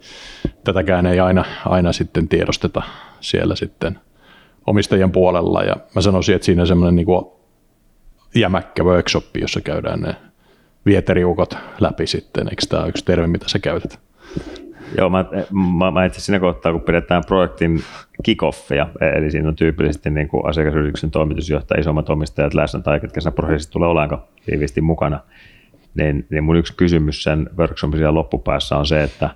tätäkään 0.64 1.06
ei 1.06 1.20
aina, 1.20 1.44
aina 1.66 1.92
sitten 1.92 2.28
tiedosteta 2.28 2.82
siellä 3.20 3.56
sitten 3.56 3.98
omistajien 4.70 5.12
puolella, 5.12 5.62
ja 5.62 5.76
mä 5.94 6.00
sanoisin, 6.00 6.34
että 6.34 6.46
siinä 6.46 6.66
semmoinen 6.66 6.96
niin 6.96 7.06
jämäkkä 8.34 8.84
workshop, 8.84 9.24
jossa 9.40 9.60
käydään 9.60 10.00
ne 10.00 10.16
vieteriukot 10.86 11.56
läpi 11.80 12.06
sitten, 12.06 12.48
eikö 12.48 12.62
tämä 12.68 12.86
yksi 12.86 13.04
termi, 13.04 13.26
mitä 13.26 13.48
sä 13.48 13.58
käytät? 13.58 14.00
Joo, 14.98 15.10
mä, 15.10 15.24
mä, 15.78 15.90
mä 15.90 16.04
itse 16.04 16.20
siinä 16.20 16.40
kohtaa, 16.40 16.72
kun 16.72 16.80
pidetään 16.80 17.22
projektin 17.26 17.82
kickoffia, 18.22 18.88
eli 19.16 19.30
siinä 19.30 19.48
on 19.48 19.56
tyypillisesti 19.56 20.10
niin 20.10 20.28
kuin 20.28 20.46
asiakasyrityksen 20.46 21.10
toimitusjohtaja, 21.10 21.80
isommat 21.80 22.10
omistajat 22.10 22.54
läsnä 22.54 22.80
tai 22.80 23.00
ketkä 23.00 23.20
siinä 23.20 23.32
prosessissa 23.32 23.72
tulee 23.72 23.88
ollenkaan 23.88 24.22
tiiviisti 24.46 24.80
mukana, 24.80 25.20
niin, 25.94 26.26
niin 26.30 26.44
mun 26.44 26.56
yksi 26.56 26.76
kysymys 26.76 27.22
sen 27.22 27.50
workshopin 27.58 28.14
loppupäässä 28.14 28.76
on 28.76 28.86
se, 28.86 29.02
että 29.02 29.30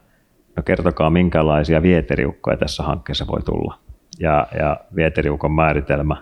no 0.56 0.62
kertokaa 0.62 1.10
minkälaisia 1.10 1.82
vieteriukkoja 1.82 2.56
tässä 2.56 2.82
hankkeessa 2.82 3.26
voi 3.26 3.42
tulla. 3.42 3.83
Ja, 4.20 4.46
ja 4.58 4.80
vieteriukon 4.96 5.52
määritelmä 5.52 6.16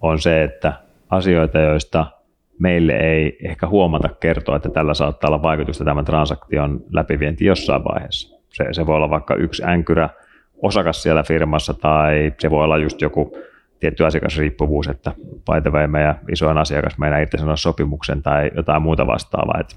on 0.00 0.18
se, 0.18 0.42
että 0.42 0.72
asioita, 1.10 1.58
joista 1.58 2.06
meille 2.58 2.92
ei 2.92 3.38
ehkä 3.44 3.66
huomata 3.66 4.08
kertoa, 4.20 4.56
että 4.56 4.68
tällä 4.68 4.94
saattaa 4.94 5.28
olla 5.28 5.42
vaikutusta 5.42 5.84
tämän 5.84 6.04
transaktion 6.04 6.80
läpivienti 6.90 7.44
jossain 7.44 7.84
vaiheessa. 7.84 8.38
Se, 8.48 8.64
se 8.72 8.86
voi 8.86 8.96
olla 8.96 9.10
vaikka 9.10 9.34
yksi 9.34 9.64
änkyrä 9.64 10.08
osakas 10.62 11.02
siellä 11.02 11.22
firmassa 11.22 11.74
tai 11.74 12.32
se 12.38 12.50
voi 12.50 12.64
olla 12.64 12.78
just 12.78 13.00
joku 13.00 13.36
tietty 13.80 14.06
asiakasriippuvuus, 14.06 14.88
että 14.88 15.12
by 15.20 15.60
the 15.62 15.70
way, 15.70 15.86
meidän 15.86 16.20
isoin 16.32 16.58
asiakas 16.58 16.98
meidän 16.98 17.20
irtisanoa 17.20 17.56
sopimuksen 17.56 18.22
tai 18.22 18.50
jotain 18.56 18.82
muuta 18.82 19.06
vastaavaa. 19.06 19.60
Että 19.60 19.74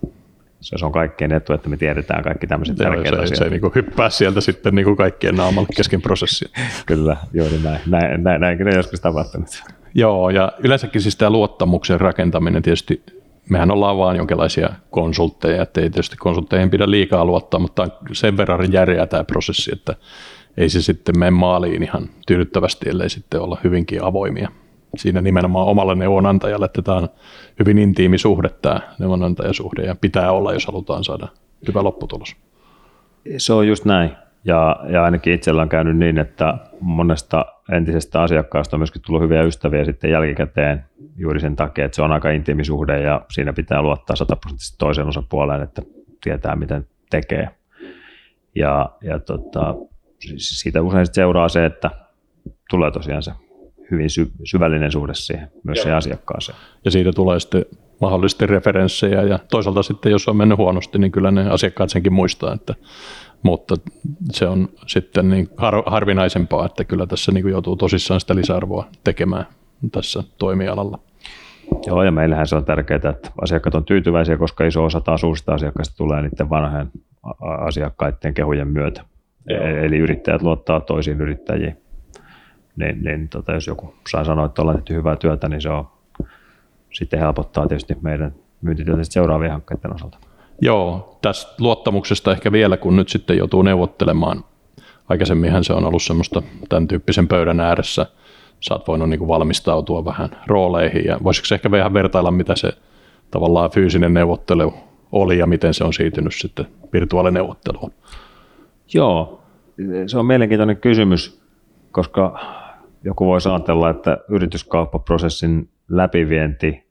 se 0.63 0.85
on 0.85 0.91
kaikkien 0.91 1.31
etu, 1.31 1.53
että 1.53 1.69
me 1.69 1.77
tiedetään 1.77 2.23
kaikki 2.23 2.47
tämmöiset 2.47 2.79
Joo, 2.79 2.89
tärkeät 2.89 3.15
se, 3.15 3.21
asiat. 3.21 3.37
Se 3.37 3.43
ei 3.43 3.49
niin 3.49 3.71
hyppää 3.75 4.09
sieltä 4.09 4.41
sitten 4.41 4.75
niin 4.75 4.85
kuin 4.85 4.95
kaikkien 4.95 5.35
naamalle 5.35 5.67
kesken 5.75 6.01
prosessia. 6.01 6.49
Kyllä, 6.85 7.17
juuri 7.33 7.59
näin. 7.63 7.79
näin, 7.85 8.23
näin 8.23 8.41
näinkin 8.41 8.67
on 8.67 8.75
joskus 8.75 9.01
tapahtunut. 9.01 9.63
Joo, 9.95 10.29
ja 10.29 10.51
yleensäkin 10.63 11.01
siis 11.01 11.15
tämä 11.15 11.29
luottamuksen 11.29 12.01
rakentaminen 12.01 12.61
tietysti, 12.61 13.03
mehän 13.49 13.71
ollaan 13.71 13.97
vaan 13.97 14.15
jonkinlaisia 14.15 14.69
konsultteja, 14.89 15.61
että 15.61 15.81
ei 15.81 15.89
tietysti 15.89 16.15
konsultteihin 16.17 16.69
pidä 16.69 16.91
liikaa 16.91 17.25
luottaa, 17.25 17.59
mutta 17.59 17.87
sen 18.11 18.37
verran 18.37 18.73
järeä 18.73 19.07
tämä 19.07 19.23
prosessi, 19.23 19.71
että 19.73 19.95
ei 20.57 20.69
se 20.69 20.81
sitten 20.81 21.19
mene 21.19 21.31
maaliin 21.31 21.83
ihan 21.83 22.09
tyydyttävästi, 22.27 22.89
ellei 22.89 23.09
sitten 23.09 23.41
olla 23.41 23.57
hyvinkin 23.63 24.03
avoimia. 24.03 24.49
Siinä 24.97 25.21
nimenomaan 25.21 25.67
omalle 25.67 25.95
neuvonantajalle, 25.95 26.65
että 26.65 26.81
tämä 26.81 26.97
on 26.97 27.09
hyvin 27.59 27.77
intiimi 27.77 28.17
suhde 28.17 28.49
tämä 28.49 28.79
neuvonantajasuhde 28.99 29.81
ja 29.81 29.95
pitää 29.95 30.31
olla, 30.31 30.53
jos 30.53 30.65
halutaan 30.65 31.03
saada 31.03 31.27
hyvä 31.67 31.83
lopputulos. 31.83 32.35
Se 33.37 33.53
on 33.53 33.67
just 33.67 33.85
näin. 33.85 34.11
Ja, 34.45 34.79
ja 34.89 35.03
ainakin 35.03 35.33
itsellä 35.33 35.61
on 35.61 35.69
käynyt 35.69 35.97
niin, 35.97 36.17
että 36.17 36.57
monesta 36.79 37.45
entisestä 37.71 38.21
asiakkaasta 38.21 38.75
on 38.75 38.79
myöskin 38.79 39.01
tullut 39.01 39.21
hyviä 39.23 39.43
ystäviä 39.43 39.85
sitten 39.85 40.11
jälkikäteen 40.11 40.85
juuri 41.17 41.39
sen 41.39 41.55
takia, 41.55 41.85
että 41.85 41.95
se 41.95 42.01
on 42.01 42.11
aika 42.11 42.31
intiimi 42.31 42.65
suhde 42.65 43.01
ja 43.01 43.21
siinä 43.31 43.53
pitää 43.53 43.81
luottaa 43.81 44.15
sataprosenttisesti 44.15 44.77
toisen 44.77 45.07
osapuoleen, 45.07 45.61
että 45.61 45.81
tietää 46.23 46.55
miten 46.55 46.87
tekee. 47.09 47.49
Ja, 48.55 48.89
ja 49.01 49.19
tota, 49.19 49.75
siitä 50.37 50.81
usein 50.81 51.05
seuraa 51.11 51.49
se, 51.49 51.65
että 51.65 51.91
tulee 52.69 52.91
tosiaan 52.91 53.23
se 53.23 53.31
hyvin 53.93 54.09
sy- 54.09 54.31
syvällinen 54.43 54.91
suhde 54.91 55.13
siihen, 55.13 55.51
myös 55.63 55.77
Joo. 55.77 55.83
siihen 55.83 55.97
asiakkaaseen. 55.97 56.57
Ja 56.85 56.91
siitä 56.91 57.11
tulee 57.13 57.39
sitten 57.39 57.65
mahdollisesti 58.01 58.45
referenssejä 58.45 59.21
ja 59.21 59.39
toisaalta 59.51 59.83
sitten 59.83 60.11
jos 60.11 60.27
on 60.27 60.37
mennyt 60.37 60.57
huonosti, 60.57 60.99
niin 60.99 61.11
kyllä 61.11 61.31
ne 61.31 61.49
asiakkaat 61.49 61.89
senkin 61.89 62.13
muistaa, 62.13 62.53
että 62.53 62.75
mutta 63.43 63.75
se 64.31 64.47
on 64.47 64.69
sitten 64.87 65.29
niin 65.29 65.49
har, 65.57 65.83
harvinaisempaa, 65.85 66.65
että 66.65 66.83
kyllä 66.83 67.07
tässä 67.07 67.31
niin 67.31 67.49
joutuu 67.49 67.75
tosissaan 67.75 68.19
sitä 68.19 68.35
lisäarvoa 68.35 68.87
tekemään 69.03 69.45
tässä 69.91 70.23
toimialalla. 70.37 70.99
Joo, 71.87 72.03
ja 72.03 72.11
meillähän 72.11 72.47
se 72.47 72.55
on 72.55 72.65
tärkeää, 72.65 73.09
että 73.09 73.31
asiakkaat 73.41 73.75
on 73.75 73.85
tyytyväisiä, 73.85 74.37
koska 74.37 74.65
iso 74.65 74.83
osa 74.83 75.01
taas 75.01 75.23
uusista 75.23 75.53
asiakkaista 75.53 75.97
tulee 75.97 76.21
niiden 76.21 76.49
vanhojen 76.49 76.91
asiakkaiden 77.65 78.33
kehujen 78.33 78.67
myötä. 78.67 79.03
Joo. 79.49 79.63
E-, 79.63 79.85
eli 79.85 79.97
yrittäjät 79.97 80.41
luottaa 80.41 80.79
toisiin 80.79 81.21
yrittäjiin. 81.21 81.77
Niin, 82.75 83.03
niin 83.03 83.29
tota, 83.29 83.51
jos 83.51 83.67
joku 83.67 83.95
saa 84.09 84.23
sanoa, 84.23 84.45
että 84.45 84.61
ollaan 84.61 84.77
tehty 84.77 84.93
hyvää 84.93 85.15
työtä, 85.15 85.49
niin 85.49 85.61
se 85.61 85.69
on 85.69 85.87
sitten 86.93 87.19
helpottaa 87.19 87.67
tietysti 87.67 87.97
meidän 88.01 88.33
myyntityötä 88.61 89.03
seuraavien 89.03 89.51
hankkeiden 89.51 89.95
osalta. 89.95 90.17
Joo, 90.61 91.17
tästä 91.21 91.53
luottamuksesta 91.59 92.31
ehkä 92.31 92.51
vielä, 92.51 92.77
kun 92.77 92.95
nyt 92.95 93.09
sitten 93.09 93.37
joutuu 93.37 93.61
neuvottelemaan. 93.61 94.43
Aikaisemminhan 95.09 95.63
se 95.63 95.73
on 95.73 95.85
ollut 95.85 96.03
semmoista 96.03 96.41
tämän 96.69 96.87
tyyppisen 96.87 97.27
pöydän 97.27 97.59
ääressä. 97.59 98.05
Sä 98.59 98.73
oot 98.73 98.87
voinut 98.87 99.09
niin 99.09 99.27
valmistautua 99.27 100.05
vähän 100.05 100.29
rooleihin 100.47 101.05
ja 101.05 101.17
voisiko 101.23 101.55
ehkä 101.55 101.71
vähän 101.71 101.93
vertailla, 101.93 102.31
mitä 102.31 102.55
se 102.55 102.71
tavallaan 103.31 103.71
fyysinen 103.71 104.13
neuvottelu 104.13 104.73
oli 105.11 105.37
ja 105.37 105.47
miten 105.47 105.73
se 105.73 105.83
on 105.83 105.93
siirtynyt 105.93 106.33
sitten 106.35 106.67
virtuaalineuvotteluun? 106.93 107.93
Joo, 108.93 109.41
se 110.07 110.17
on 110.17 110.25
mielenkiintoinen 110.25 110.77
kysymys, 110.77 111.41
koska 111.91 112.39
joku 113.03 113.25
voisi 113.25 113.49
ajatella, 113.49 113.89
että 113.89 114.17
yrityskauppaprosessin 114.29 115.69
läpivienti 115.89 116.83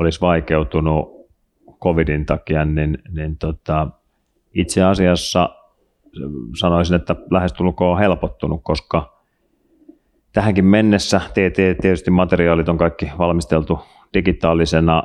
olisi 0.00 0.20
vaikeutunut 0.20 1.14
covidin 1.82 2.26
takia, 2.26 2.64
niin, 2.64 2.98
niin 3.10 3.38
tota, 3.38 3.88
itse 4.54 4.82
asiassa 4.82 5.50
sanoisin, 6.60 6.96
että 6.96 7.16
lähestulkoon 7.30 7.92
on 7.92 7.98
helpottunut, 7.98 8.60
koska 8.62 9.14
tähänkin 10.32 10.64
mennessä 10.64 11.20
tietysti 11.34 12.10
materiaalit 12.10 12.68
on 12.68 12.78
kaikki 12.78 13.10
valmisteltu 13.18 13.78
digitaalisena, 14.14 15.02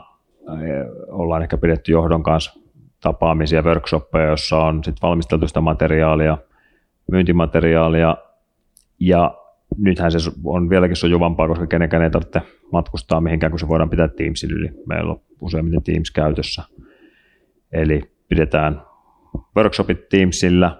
ollaan 1.07 1.41
ehkä 1.41 1.57
pidetty 1.57 1.91
johdon 1.91 2.23
kanssa 2.23 2.59
tapaamisia, 3.01 3.61
workshoppeja, 3.61 4.27
joissa 4.27 4.57
on 4.57 4.83
sit 4.83 4.95
valmisteltu 5.01 5.47
sitä 5.47 5.61
materiaalia, 5.61 6.37
myyntimateriaalia, 7.11 8.17
ja 8.99 9.37
nythän 9.77 10.11
se 10.11 10.31
on 10.43 10.69
vieläkin 10.69 10.95
sujuvampaa, 10.95 11.47
koska 11.47 11.67
kenenkään 11.67 12.03
ei 12.03 12.09
tarvitse 12.09 12.41
matkustaa 12.71 13.21
mihinkään, 13.21 13.51
kun 13.51 13.59
se 13.59 13.67
voidaan 13.67 13.89
pitää 13.89 14.07
Teamsin 14.07 14.51
yli. 14.51 14.69
Meillä 14.85 15.11
on 15.11 15.21
useimmiten 15.41 15.83
Teams 15.83 16.11
käytössä. 16.11 16.63
Eli 17.71 18.11
pidetään 18.27 18.81
workshopit 19.57 20.09
Teamsillä. 20.09 20.77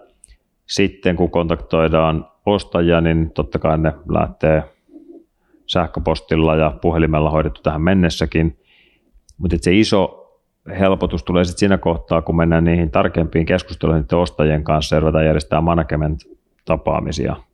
Sitten 0.66 1.16
kun 1.16 1.32
kontaktoidaan 1.32 2.28
ostajia, 2.46 3.02
niin 3.02 3.32
totta 3.32 3.60
kai 3.60 3.78
ne 3.78 3.94
lähtee 4.10 4.64
sähköpostilla 5.68 6.56
ja 6.56 6.78
puhelimella 6.82 7.30
hoidettu 7.30 7.62
tähän 7.62 7.82
mennessäkin. 7.82 8.58
Mutta 9.38 9.58
se 9.62 9.74
iso 9.74 10.16
helpotus 10.80 11.24
tulee 11.24 11.44
sitten 11.44 11.60
siinä 11.60 11.78
kohtaa, 11.78 12.22
kun 12.22 12.36
mennään 12.38 12.64
niihin 12.64 12.92
tarkempiin 12.92 13.46
keskusteluihin 13.46 14.06
ostajien 14.16 14.64
kanssa 14.64 14.96
ja 14.96 15.00
ruvetaan 15.00 15.26
järjestämään 15.26 15.64
management-tapaamisia– 15.64 17.36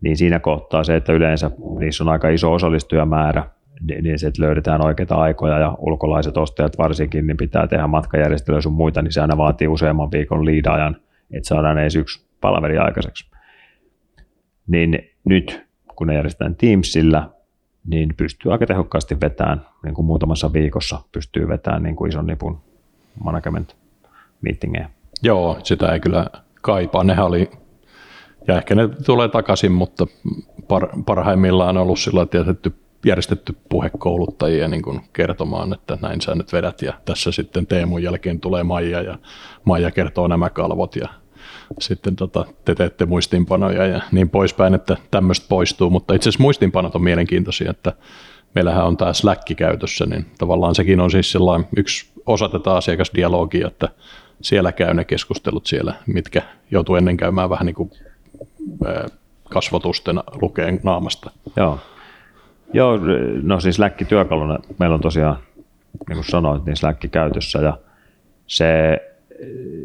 niin 0.00 0.16
siinä 0.16 0.38
kohtaa 0.38 0.84
se, 0.84 0.96
että 0.96 1.12
yleensä 1.12 1.50
niissä 1.78 2.04
on 2.04 2.08
aika 2.08 2.28
iso 2.28 2.52
osallistujamäärä, 2.52 3.44
niin, 3.88 4.04
niin 4.04 4.18
se, 4.18 4.26
että 4.26 4.42
löydetään 4.42 4.86
oikeita 4.86 5.14
aikoja 5.14 5.58
ja 5.58 5.74
ulkolaiset 5.78 6.36
ostajat 6.36 6.78
varsinkin, 6.78 7.26
niin 7.26 7.36
pitää 7.36 7.66
tehdä 7.66 7.86
matkajärjestelyä 7.86 8.60
sun 8.60 8.72
muita, 8.72 9.02
niin 9.02 9.12
se 9.12 9.20
aina 9.20 9.36
vaatii 9.36 9.68
useamman 9.68 10.10
viikon 10.12 10.44
liidajan, 10.44 10.96
että 11.30 11.48
saadaan 11.48 11.78
edes 11.78 11.96
yksi 11.96 12.26
palaveri 12.40 12.78
aikaiseksi. 12.78 13.30
Niin 14.66 14.98
nyt, 15.24 15.66
kun 15.96 16.06
ne 16.06 16.14
järjestetään 16.14 16.56
Teamsillä, 16.56 17.28
niin 17.86 18.14
pystyy 18.16 18.52
aika 18.52 18.66
tehokkaasti 18.66 19.20
vetämään, 19.20 19.66
niin 19.84 19.94
kuin 19.94 20.06
muutamassa 20.06 20.52
viikossa 20.52 21.00
pystyy 21.12 21.48
vetämään 21.48 21.82
niin 21.82 21.96
kuin 21.96 22.08
ison 22.08 22.26
nipun 22.26 22.60
management 23.24 23.76
meetingeja. 24.42 24.88
Joo, 25.22 25.58
sitä 25.62 25.92
ei 25.92 26.00
kyllä 26.00 26.26
kaipaa. 26.62 27.04
Nehän 27.04 27.26
oli 27.26 27.50
ja 28.48 28.56
ehkä 28.56 28.74
ne 28.74 28.88
tulee 29.06 29.28
takaisin, 29.28 29.72
mutta 29.72 30.06
par, 30.68 30.88
parhaimmillaan 31.06 31.76
on 31.76 31.82
ollut 31.82 31.98
sillä 31.98 32.26
tietetty 32.26 32.74
järjestetty 33.06 33.56
puhekouluttajia 33.68 34.68
niin 34.68 34.82
kuin 34.82 35.00
kertomaan, 35.12 35.72
että 35.72 35.98
näin 36.02 36.20
sä 36.20 36.34
nyt 36.34 36.52
vedät. 36.52 36.82
Ja 36.82 36.92
tässä 37.04 37.32
sitten 37.32 37.66
Teemun 37.66 38.02
jälkeen 38.02 38.40
tulee 38.40 38.62
Maija 38.62 39.02
ja 39.02 39.18
Maija 39.64 39.90
kertoo 39.90 40.26
nämä 40.26 40.50
kalvot 40.50 40.96
ja 40.96 41.08
sitten 41.80 42.16
tota, 42.16 42.44
te 42.64 42.74
teette 42.74 43.06
muistinpanoja 43.06 43.86
ja 43.86 44.00
niin 44.12 44.30
poispäin, 44.30 44.74
että 44.74 44.96
tämmöistä 45.10 45.46
poistuu, 45.48 45.90
mutta 45.90 46.14
itse 46.14 46.28
asiassa 46.28 46.42
muistinpanot 46.42 46.94
on 46.94 47.02
mielenkiintoisia, 47.02 47.70
että 47.70 47.92
meillähän 48.54 48.86
on 48.86 48.96
tämä 48.96 49.12
Slack 49.12 49.42
käytössä, 49.56 50.06
niin 50.06 50.26
tavallaan 50.38 50.74
sekin 50.74 51.00
on 51.00 51.10
siis 51.10 51.32
sellainen 51.32 51.68
yksi 51.76 52.12
osa 52.26 52.48
tätä 52.48 52.74
asiakasdialogia, 52.74 53.66
että 53.66 53.88
siellä 54.40 54.72
käy 54.72 54.94
ne 54.94 55.04
keskustelut 55.04 55.66
siellä, 55.66 55.94
mitkä 56.06 56.42
joutuu 56.70 56.96
ennen 56.96 57.16
käymään 57.16 57.50
vähän 57.50 57.66
niin 57.66 57.74
kuin 57.74 57.90
kasvotusten 59.50 60.20
lukeen 60.42 60.80
naamasta. 60.82 61.30
Joo. 61.56 61.78
Joo, 62.72 62.98
no 63.42 63.60
siis 63.60 63.76
Slack 63.76 64.08
työkaluna 64.08 64.58
meillä 64.78 64.94
on 64.94 65.00
tosiaan, 65.00 65.38
niin 66.08 66.16
kuin 66.16 66.24
sanoit, 66.24 66.64
niin 66.64 66.76
Slack 66.76 67.10
käytössä 67.10 67.58
ja 67.58 67.78
se, 68.46 68.98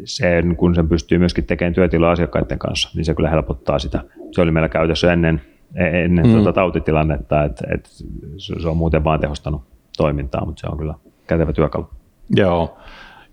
se, 0.04 0.42
kun 0.56 0.74
sen 0.74 0.88
pystyy 0.88 1.18
myöskin 1.18 1.46
tekemään 1.46 1.74
työtiloja 1.74 2.12
asiakkaiden 2.12 2.58
kanssa, 2.58 2.90
niin 2.94 3.04
se 3.04 3.14
kyllä 3.14 3.30
helpottaa 3.30 3.78
sitä. 3.78 4.00
Se 4.32 4.40
oli 4.40 4.50
meillä 4.50 4.68
käytössä 4.68 5.12
ennen, 5.12 5.42
ennen 5.74 6.26
mm. 6.26 6.32
tuota 6.32 6.52
tautitilannetta, 6.52 7.44
että, 7.44 7.64
että 7.74 7.88
se 8.36 8.68
on 8.68 8.76
muuten 8.76 9.04
vain 9.04 9.20
tehostanut 9.20 9.62
toimintaa, 9.96 10.44
mutta 10.46 10.60
se 10.60 10.66
on 10.66 10.78
kyllä 10.78 10.94
kätevä 11.26 11.52
työkalu. 11.52 11.88
Joo, 12.30 12.78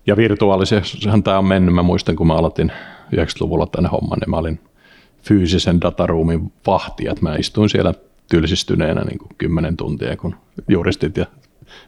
ja 0.06 0.16
virtuaalisestihan 0.16 1.22
tämä 1.22 1.38
on 1.38 1.44
mennyt. 1.44 1.74
Mä 1.74 1.82
muistan, 1.82 2.16
kun 2.16 2.26
mä 2.26 2.34
aloitin 2.34 2.72
90-luvulla 3.16 3.66
tänne 3.66 3.88
homman, 3.88 4.18
niin 4.18 4.30
mä 4.30 4.36
olin 4.36 4.60
fyysisen 5.22 5.80
dataruumin 5.80 6.52
vahti, 6.66 7.08
että 7.08 7.22
mä 7.22 7.36
istuin 7.36 7.70
siellä 7.70 7.94
tylsistyneenä 8.30 9.00
niin 9.04 9.18
kuin 9.18 9.30
10 9.38 9.76
tuntia, 9.76 10.16
kun 10.16 10.34
juristit 10.68 11.16
ja 11.16 11.26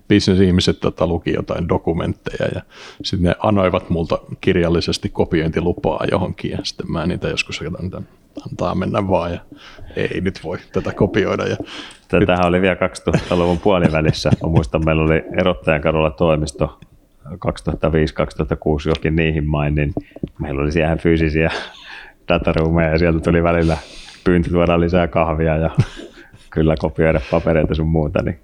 bisnesihmiset 0.09 0.81
tota, 0.81 1.07
luki 1.07 1.33
jotain 1.33 1.69
dokumentteja 1.69 2.49
ja 2.55 2.63
sitten 3.03 3.29
ne 3.29 3.35
anoivat 3.39 3.91
multa 3.91 4.19
kirjallisesti 4.41 5.09
kopiointilupaa 5.09 6.05
johonkin 6.11 6.51
ja 6.51 6.59
sitten 6.63 6.93
mä 6.93 7.07
niitä 7.07 7.29
joskus 7.29 7.59
katsoin, 7.59 8.07
antaa 8.51 8.75
mennä 8.75 9.09
vaan 9.09 9.33
ja 9.33 9.41
ei 9.97 10.21
nyt 10.21 10.41
voi 10.45 10.59
tätä 10.73 10.93
kopioida. 10.93 11.49
Ja 11.49 11.57
Tätähän 12.09 12.39
nyt... 12.39 12.49
oli 12.49 12.61
vielä 12.61 12.77
2000-luvun 13.11 13.59
puolivälissä. 13.59 14.31
Mä 14.43 14.49
muistan, 14.49 14.85
meillä 14.85 15.03
oli 15.03 15.23
erottajan 15.41 15.81
kadulla 15.81 16.11
toimisto 16.11 16.79
2005-2006 17.27 17.29
jokin 18.87 19.17
niihin 19.17 19.49
main, 19.49 19.75
niin 19.75 19.93
meillä 20.39 20.63
oli 20.63 20.73
siellä 20.73 20.97
fyysisiä 20.97 21.51
dataruumeja 22.29 22.91
ja 22.91 22.99
sieltä 22.99 23.21
tuli 23.21 23.43
välillä 23.43 23.77
pyynti 24.25 24.51
tuoda 24.51 24.81
lisää 24.81 25.09
kahvia 25.09 25.57
ja 25.57 25.71
kyllä 26.55 26.75
kopioida 26.79 27.21
papereita 27.31 27.75
sun 27.75 27.89
muuta, 27.89 28.23
niin 28.23 28.39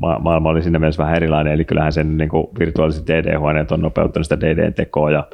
ma- 0.00 0.18
maailma 0.18 0.48
oli 0.48 0.62
siinä 0.62 0.78
mielessä 0.78 1.02
vähän 1.02 1.16
erilainen, 1.16 1.52
eli 1.52 1.64
kyllähän 1.64 1.92
sen 1.92 2.16
niin 2.16 2.28
kuin 2.28 2.46
virtuaaliset 2.58 3.06
DD-huoneet 3.06 3.72
on 3.72 3.80
nopeuttanut 3.80 4.26
sitä 4.26 4.40
DD-tekoa 4.40 5.10
ja 5.10 5.26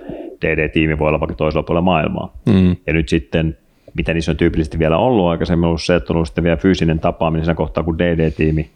DD-tiimi 0.43 0.99
voi 0.99 1.09
olla 1.09 1.21
vaikka 1.21 1.35
toisella 1.35 1.63
puolella 1.63 1.85
maailmaa. 1.85 2.33
Mm. 2.47 2.77
Ja 2.87 2.93
nyt 2.93 3.09
sitten, 3.09 3.59
mitä 3.95 4.15
niissä 4.15 4.31
on 4.31 4.37
tyypillisesti 4.37 4.79
vielä 4.79 4.97
ollut 4.97 5.27
aikaisemmin, 5.27 5.67
ollut 5.67 5.83
se, 5.83 5.95
että 5.95 6.13
on 6.13 6.17
ollut 6.17 6.29
sitten 6.29 6.45
vielä 6.45 6.57
fyysinen 6.57 6.99
tapaaminen 6.99 7.45
siinä 7.45 7.55
kohtaa, 7.55 7.85
kun 7.85 7.99
DD-tiimi 7.99 8.71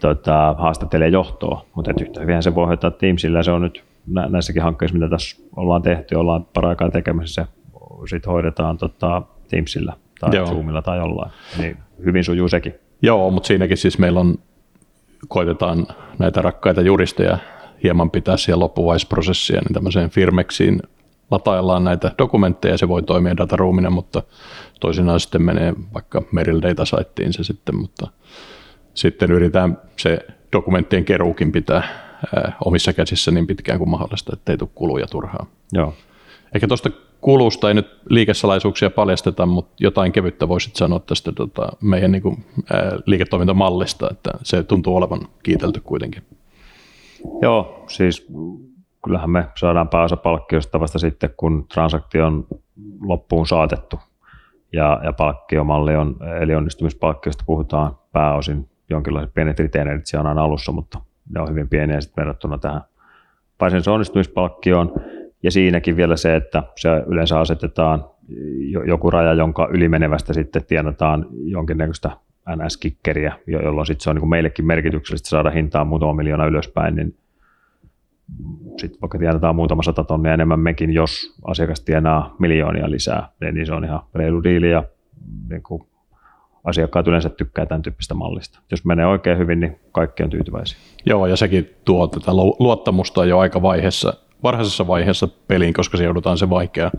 tota, 0.00 0.54
haastattelee 0.58 1.08
johtoa, 1.08 1.64
mutta 1.74 1.92
yhtä 2.00 2.20
hyvin 2.20 2.42
se 2.42 2.54
voi 2.54 2.66
hoitaa 2.66 2.90
Teamsillä, 2.90 3.42
se 3.42 3.50
on 3.50 3.62
nyt 3.62 3.84
näissäkin 4.28 4.62
hankkeissa, 4.62 4.98
mitä 4.98 5.08
tässä 5.08 5.42
ollaan 5.56 5.82
tehty, 5.82 6.14
ollaan 6.14 6.46
paraikaa 6.54 6.90
tekemässä 6.90 7.46
sit 8.06 8.26
hoidetaan 8.26 8.78
tota, 8.78 9.22
Teamsillä 9.48 9.92
tai 10.20 10.36
Joo. 10.36 10.46
Zoomilla 10.46 10.82
tai 10.82 10.98
jollain. 10.98 11.32
Niin 11.58 11.76
hyvin 12.04 12.24
sujuu 12.24 12.48
sekin. 12.48 12.74
Joo, 13.02 13.30
mutta 13.30 13.46
siinäkin 13.46 13.76
siis 13.76 13.98
meillä 13.98 14.20
on, 14.20 14.34
koitetaan 15.28 15.86
näitä 16.18 16.42
rakkaita 16.42 16.80
juristeja 16.80 17.38
hieman 17.82 18.10
pitää 18.10 18.36
siellä 18.36 18.62
loppuvaisprosessia, 18.62 19.60
niin 19.60 19.74
tämmöiseen 19.74 20.10
Firmexiin 20.10 20.82
lataillaan 21.30 21.84
näitä 21.84 22.10
dokumentteja, 22.18 22.78
se 22.78 22.88
voi 22.88 23.02
toimia 23.02 23.36
dataruumina, 23.36 23.90
mutta 23.90 24.22
toisinaan 24.80 25.20
sitten 25.20 25.42
menee 25.42 25.74
vaikka 25.94 26.22
Meril 26.32 26.62
Data 26.62 26.84
Siteen 26.84 27.32
se 27.32 27.44
sitten, 27.44 27.76
mutta 27.76 28.06
sitten 28.94 29.32
yritetään 29.32 29.78
se 29.96 30.18
dokumenttien 30.52 31.04
keruukin 31.04 31.52
pitää 31.52 31.82
omissa 32.64 32.92
käsissä 32.92 33.30
niin 33.30 33.46
pitkään 33.46 33.78
kuin 33.78 33.90
mahdollista, 33.90 34.32
ettei 34.32 34.56
tule 34.56 34.70
kuluja 34.74 35.06
turhaan. 35.06 35.46
Joo. 35.72 35.94
Ehkä 36.54 36.68
tuosta 36.68 36.90
kulusta 37.20 37.68
ei 37.68 37.74
nyt 37.74 38.00
liikesalaisuuksia 38.08 38.90
paljasteta, 38.90 39.46
mutta 39.46 39.74
jotain 39.80 40.12
kevyttä 40.12 40.48
voisit 40.48 40.76
sanoa 40.76 40.98
tästä 40.98 41.32
tota, 41.32 41.68
meidän 41.80 42.12
niin 42.12 42.22
kuin, 42.22 42.44
ää, 42.72 42.92
liiketoimintamallista, 43.06 44.08
että 44.10 44.30
se 44.42 44.62
tuntuu 44.62 44.96
olevan 44.96 45.20
kiitelty 45.42 45.80
kuitenkin. 45.80 46.22
Joo, 47.42 47.84
siis 47.88 48.26
kyllähän 49.04 49.30
me 49.30 49.46
saadaan 49.56 49.88
pääosa 49.88 50.16
palkkiosta 50.16 50.80
vasta 50.80 50.98
sitten, 50.98 51.30
kun 51.36 51.66
transaktio 51.74 52.26
on 52.26 52.46
loppuun 53.00 53.46
saatettu. 53.46 53.98
Ja, 54.72 55.00
ja 55.04 55.12
palkkiomalli 55.12 55.96
on, 55.96 56.16
eli 56.40 56.54
onnistumispalkkiosta 56.54 57.44
puhutaan 57.46 57.98
pääosin 58.12 58.68
jonkinlaiset 58.90 59.34
pienet 59.34 59.58
retainerit 59.58 60.06
siellä 60.06 60.30
on 60.30 60.38
alussa, 60.38 60.72
mutta 60.72 61.00
ne 61.34 61.40
on 61.40 61.50
hyvin 61.50 61.68
pieniä 61.68 62.00
sitten 62.00 62.22
verrattuna 62.22 62.58
tähän 62.58 62.80
varsinaiseen 63.60 63.94
onnistumispalkkioon. 63.94 64.92
Ja 65.42 65.50
siinäkin 65.50 65.96
vielä 65.96 66.16
se, 66.16 66.36
että 66.36 66.62
se 66.76 66.88
yleensä 67.06 67.40
asetetaan 67.40 68.04
joku 68.86 69.10
raja, 69.10 69.32
jonka 69.32 69.68
ylimenevästä 69.70 70.32
sitten 70.32 70.64
tienataan 70.64 71.26
jonkinnäköistä 71.44 72.10
NS-kikkeriä, 72.56 73.32
jolloin 73.46 73.86
sitten 73.86 74.04
se 74.04 74.10
on 74.10 74.16
niin 74.16 74.28
meillekin 74.28 74.66
merkityksellistä 74.66 75.28
saada 75.28 75.50
hintaa 75.50 75.84
muutama 75.84 76.14
miljoona 76.14 76.46
ylöspäin, 76.46 76.94
niin 76.94 77.16
sitten 78.76 79.00
vaikka 79.00 79.18
tienataan 79.18 79.56
muutama 79.56 79.82
sata 79.82 80.04
tonnia 80.04 80.34
enemmän 80.34 80.60
mekin, 80.60 80.92
jos 80.92 81.36
asiakas 81.44 81.80
tienaa 81.80 82.36
miljoonia 82.38 82.90
lisää, 82.90 83.28
niin 83.52 83.66
se 83.66 83.74
on 83.74 83.84
ihan 83.84 84.00
reilu 84.14 84.42
diili 84.42 84.70
ja 84.70 84.84
niin 85.50 85.62
kuin 85.62 85.82
asiakkaat 86.64 87.08
yleensä 87.08 87.28
tykkää 87.28 87.66
tämän 87.66 87.82
tyyppistä 87.82 88.14
mallista. 88.14 88.60
Jos 88.70 88.84
menee 88.84 89.06
oikein 89.06 89.38
hyvin, 89.38 89.60
niin 89.60 89.80
kaikki 89.92 90.22
on 90.22 90.30
tyytyväisiä. 90.30 90.78
Joo, 91.06 91.26
ja 91.26 91.36
sekin 91.36 91.70
tuo 91.84 92.06
tätä 92.06 92.32
luottamusta 92.58 93.24
jo 93.24 93.38
aika 93.38 93.62
vaiheessa, 93.62 94.12
varhaisessa 94.42 94.86
vaiheessa 94.86 95.28
peliin, 95.48 95.74
koska 95.74 95.96
se 95.96 96.04
joudutaan 96.04 96.38
se 96.38 96.50
vaikea 96.50 96.90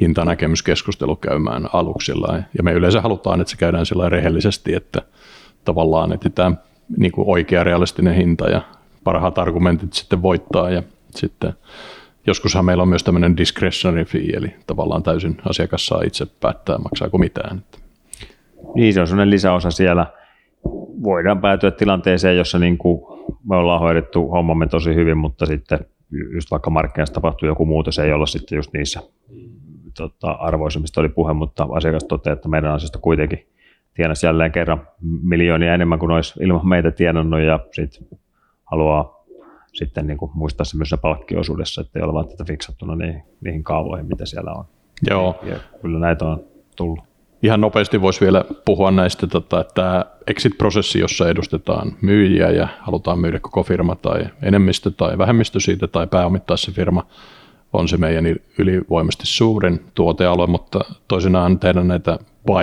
hintanäkemyskeskustelu 0.00 1.16
käymään 1.16 1.68
aluksilla. 1.72 2.38
Ja 2.56 2.62
me 2.62 2.72
yleensä 2.72 3.00
halutaan, 3.00 3.40
että 3.40 3.50
se 3.50 3.56
käydään 3.56 3.86
sillä 3.86 4.08
rehellisesti, 4.08 4.74
että 4.74 5.02
tavallaan 5.64 6.12
etsitään 6.12 6.58
niin 6.96 7.12
kuin 7.12 7.28
oikea 7.28 7.64
realistinen 7.64 8.14
hinta 8.14 8.50
ja 8.50 8.62
parhaat 9.04 9.38
argumentit 9.38 9.92
sitten 9.92 10.22
voittaa 10.22 10.70
ja 10.70 10.82
sitten 11.10 11.52
joskushan 12.26 12.64
meillä 12.64 12.82
on 12.82 12.88
myös 12.88 13.04
tämmöinen 13.04 13.36
discretionary 13.36 14.04
fee, 14.04 14.30
eli 14.36 14.54
tavallaan 14.66 15.02
täysin 15.02 15.36
asiakas 15.48 15.86
saa 15.86 16.02
itse 16.02 16.26
päättää, 16.40 16.78
maksaako 16.78 17.18
mitään. 17.18 17.62
Niin, 18.74 18.94
se 18.94 19.00
on 19.00 19.06
sellainen 19.06 19.30
lisäosa 19.30 19.70
siellä. 19.70 20.06
Voidaan 21.02 21.40
päätyä 21.40 21.70
tilanteeseen, 21.70 22.36
jossa 22.36 22.58
niin 22.58 22.78
kuin 22.78 23.02
me 23.48 23.56
ollaan 23.56 23.80
hoidettu 23.80 24.28
hommamme 24.28 24.66
tosi 24.66 24.94
hyvin, 24.94 25.18
mutta 25.18 25.46
sitten 25.46 25.78
just 26.34 26.50
vaikka 26.50 26.70
markkinassa 26.70 27.14
tapahtuu 27.14 27.48
joku 27.48 27.66
muutos, 27.66 27.98
ei 27.98 28.12
olla 28.12 28.26
sitten 28.26 28.56
just 28.56 28.72
niissä 28.72 29.00
tota, 29.96 30.30
arvoissa, 30.30 30.80
mistä 30.80 31.00
oli 31.00 31.08
puhe, 31.08 31.32
mutta 31.32 31.68
asiakas 31.70 32.04
toteaa, 32.04 32.34
että 32.34 32.48
meidän 32.48 32.72
asioista 32.72 32.98
kuitenkin 32.98 33.46
tienasi 33.94 34.26
jälleen 34.26 34.52
kerran 34.52 34.88
miljoonia 35.22 35.74
enemmän 35.74 35.98
kuin 35.98 36.10
olisi 36.10 36.40
ilman 36.42 36.68
meitä 36.68 36.90
tienannut 36.90 37.40
ja 37.40 37.58
sitten 37.72 38.18
haluaa 38.64 39.20
sitten 39.72 40.06
niin 40.06 40.18
kuin 40.18 40.30
muistaa 40.34 40.64
se 40.64 40.76
myös 40.76 40.94
palkkiosuudessa, 41.02 41.80
että 41.80 41.98
ei 41.98 42.02
ole 42.02 42.14
välttämättä 42.14 42.44
fiksattuna 42.44 42.96
niihin, 42.96 43.22
niihin 43.40 43.64
kaavoihin, 43.64 44.06
mitä 44.06 44.26
siellä 44.26 44.52
on. 44.52 44.64
Joo. 45.10 45.40
Ja 45.42 45.56
kyllä 45.82 45.98
näitä 45.98 46.24
on 46.24 46.44
tullut. 46.76 47.09
Ihan 47.42 47.60
nopeasti 47.60 48.00
voisi 48.00 48.20
vielä 48.20 48.44
puhua 48.64 48.90
näistä, 48.90 49.26
tota, 49.26 49.60
että 49.60 50.06
exit-prosessi, 50.26 51.00
jossa 51.00 51.28
edustetaan 51.28 51.92
myyjiä 52.00 52.50
ja 52.50 52.68
halutaan 52.80 53.18
myydä 53.18 53.38
koko 53.38 53.62
firma 53.62 53.94
tai 53.94 54.26
enemmistö 54.42 54.90
tai 54.90 55.18
vähemmistö 55.18 55.60
siitä 55.60 55.86
tai 55.86 56.06
pääomittaa 56.06 56.56
se 56.56 56.72
firma, 56.72 57.06
on 57.72 57.88
se 57.88 57.96
meidän 57.96 58.24
ylivoimasti 58.58 59.26
suurin 59.26 59.80
tuotealue, 59.94 60.46
mutta 60.46 60.80
toisinaan 61.08 61.58
tehdään 61.58 61.88
näitä 61.88 62.18
buy 62.46 62.56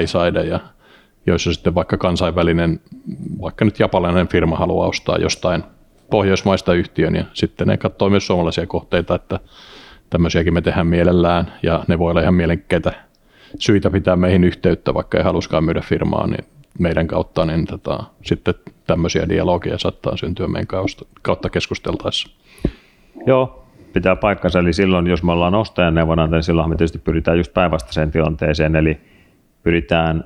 joissa 1.25 1.53
sitten 1.53 1.75
vaikka 1.75 1.97
kansainvälinen, 1.97 2.79
vaikka 3.41 3.65
nyt 3.65 3.79
japanilainen 3.79 4.27
firma 4.27 4.55
haluaa 4.55 4.87
ostaa 4.87 5.17
jostain 5.17 5.63
pohjoismaista 6.11 6.73
yhtiön 6.73 7.15
ja 7.15 7.25
sitten 7.33 7.67
ne 7.67 7.77
katsoo 7.77 8.09
myös 8.09 8.27
suomalaisia 8.27 8.67
kohteita, 8.67 9.15
että 9.15 9.39
tämmöisiäkin 10.09 10.53
me 10.53 10.61
tehdään 10.61 10.87
mielellään 10.87 11.53
ja 11.63 11.83
ne 11.87 11.99
voi 11.99 12.11
olla 12.11 12.21
ihan 12.21 12.33
mielenkiintoista 12.33 13.06
syitä 13.59 13.89
pitää 13.89 14.15
meihin 14.15 14.43
yhteyttä, 14.43 14.93
vaikka 14.93 15.17
ei 15.17 15.23
haluskaan 15.23 15.63
myydä 15.63 15.81
firmaa, 15.81 16.27
niin 16.27 16.45
meidän 16.79 17.07
kautta, 17.07 17.45
niin 17.45 17.65
tota, 17.65 18.03
sitten 18.21 18.53
tämmöisiä 18.87 19.29
dialogia 19.29 19.77
saattaa 19.77 20.17
syntyä 20.17 20.47
meidän 20.47 20.67
kautta 21.21 21.49
keskusteltaessa. 21.49 22.29
Joo, 23.25 23.65
pitää 23.93 24.15
paikkansa, 24.15 24.59
eli 24.59 24.73
silloin 24.73 25.07
jos 25.07 25.23
me 25.23 25.31
ollaan 25.31 25.55
ostajan 25.55 25.95
neuvonantaja, 25.95 26.37
niin 26.37 26.43
silloin 26.43 26.69
me 26.69 26.75
tietysti 26.75 26.97
pyritään 26.97 27.37
just 27.37 27.53
päinvastaiseen 27.53 28.11
tilanteeseen, 28.11 28.75
eli 28.75 28.97
pyritään 29.63 30.23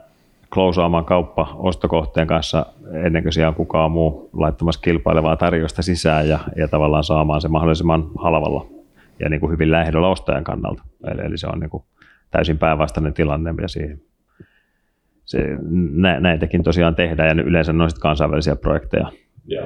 klousaamaan 0.53 1.05
kauppa 1.05 1.55
ostokohteen 1.55 2.27
kanssa 2.27 2.65
ennen 2.93 3.23
kuin 3.23 3.33
siellä 3.33 3.49
on 3.49 3.55
kukaan 3.55 3.91
muu 3.91 4.29
laittamassa 4.33 4.81
kilpailevaa 4.81 5.37
tarjosta 5.37 5.81
sisään 5.81 6.29
ja, 6.29 6.39
ja 6.55 6.67
tavallaan 6.67 7.03
saamaan 7.03 7.41
se 7.41 7.47
mahdollisimman 7.47 8.07
halvalla 8.17 8.65
ja 9.19 9.29
niin 9.29 9.39
kuin 9.39 9.51
hyvin 9.51 9.71
lähellä 9.71 10.07
ostajan 10.07 10.43
kannalta. 10.43 10.83
Eli, 11.11 11.21
eli 11.25 11.37
se 11.37 11.47
on 11.47 11.59
niin 11.59 11.69
kuin 11.69 11.83
täysin 12.31 12.57
päinvastainen 12.57 13.13
tilanne 13.13 13.53
ja 13.61 13.67
siihen, 13.67 14.01
se, 15.25 15.57
nä, 15.91 16.19
näitäkin 16.19 16.63
tosiaan 16.63 16.95
tehdään 16.95 17.37
ja 17.37 17.43
yleensä 17.43 17.71
on 17.71 17.89
kansainvälisiä 17.99 18.55
projekteja 18.55 19.11
ja. 19.47 19.61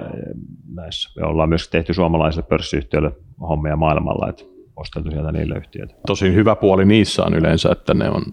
näissä. 0.75 1.21
Me 1.21 1.27
ollaan 1.27 1.49
myös 1.49 1.69
tehty 1.69 1.93
suomalaisille 1.93 2.45
pörssiyhtiöille 2.49 3.11
hommia 3.41 3.75
maailmalla, 3.75 4.29
että 4.29 4.43
osteltu 4.75 5.11
sieltä 5.11 5.31
niille 5.31 5.57
yhtiöitä. 5.57 5.95
Tosin 6.07 6.33
hyvä 6.33 6.55
puoli 6.55 6.85
niissä 6.85 7.23
on 7.23 7.33
yleensä, 7.33 7.71
että 7.71 7.93
ne 7.93 8.09
on 8.09 8.23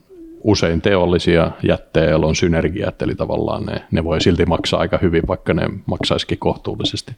usein 0.45 0.81
teollisia 0.81 1.51
jätteillä 1.63 2.27
on 2.27 2.37
synergiat, 2.37 3.03
eli 3.03 3.15
tavallaan 3.15 3.67
ne, 3.67 3.83
ne 3.91 4.05
voi 4.05 4.21
silti 4.21 4.47
maksaa 4.47 4.81
aika 4.81 4.99
hyvin, 5.03 5.23
vaikka 5.29 5.55
ne 5.55 5.63
maksaisikin 5.87 6.39
kohtuullisesti, 6.39 7.13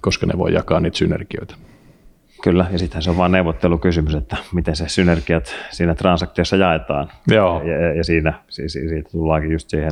koska 0.00 0.26
ne 0.26 0.38
voi 0.38 0.52
jakaa 0.54 0.80
niitä 0.80 0.98
synergioita. 0.98 1.54
Kyllä, 2.42 2.66
ja 2.72 2.78
sittenhän 2.78 3.02
se 3.02 3.10
on 3.10 3.16
vain 3.16 3.32
neuvottelukysymys, 3.32 4.14
että 4.14 4.36
miten 4.54 4.76
se 4.76 4.88
synergiat 4.88 5.54
siinä 5.70 5.94
transaktiossa 5.94 6.56
jaetaan. 6.56 7.12
Joo. 7.28 7.62
Ja, 7.62 7.96
ja 7.96 8.04
siinä, 8.04 8.34
siis, 8.48 8.72
siitä 8.72 9.10
tullaankin 9.10 9.52
just 9.52 9.70
siihen 9.70 9.90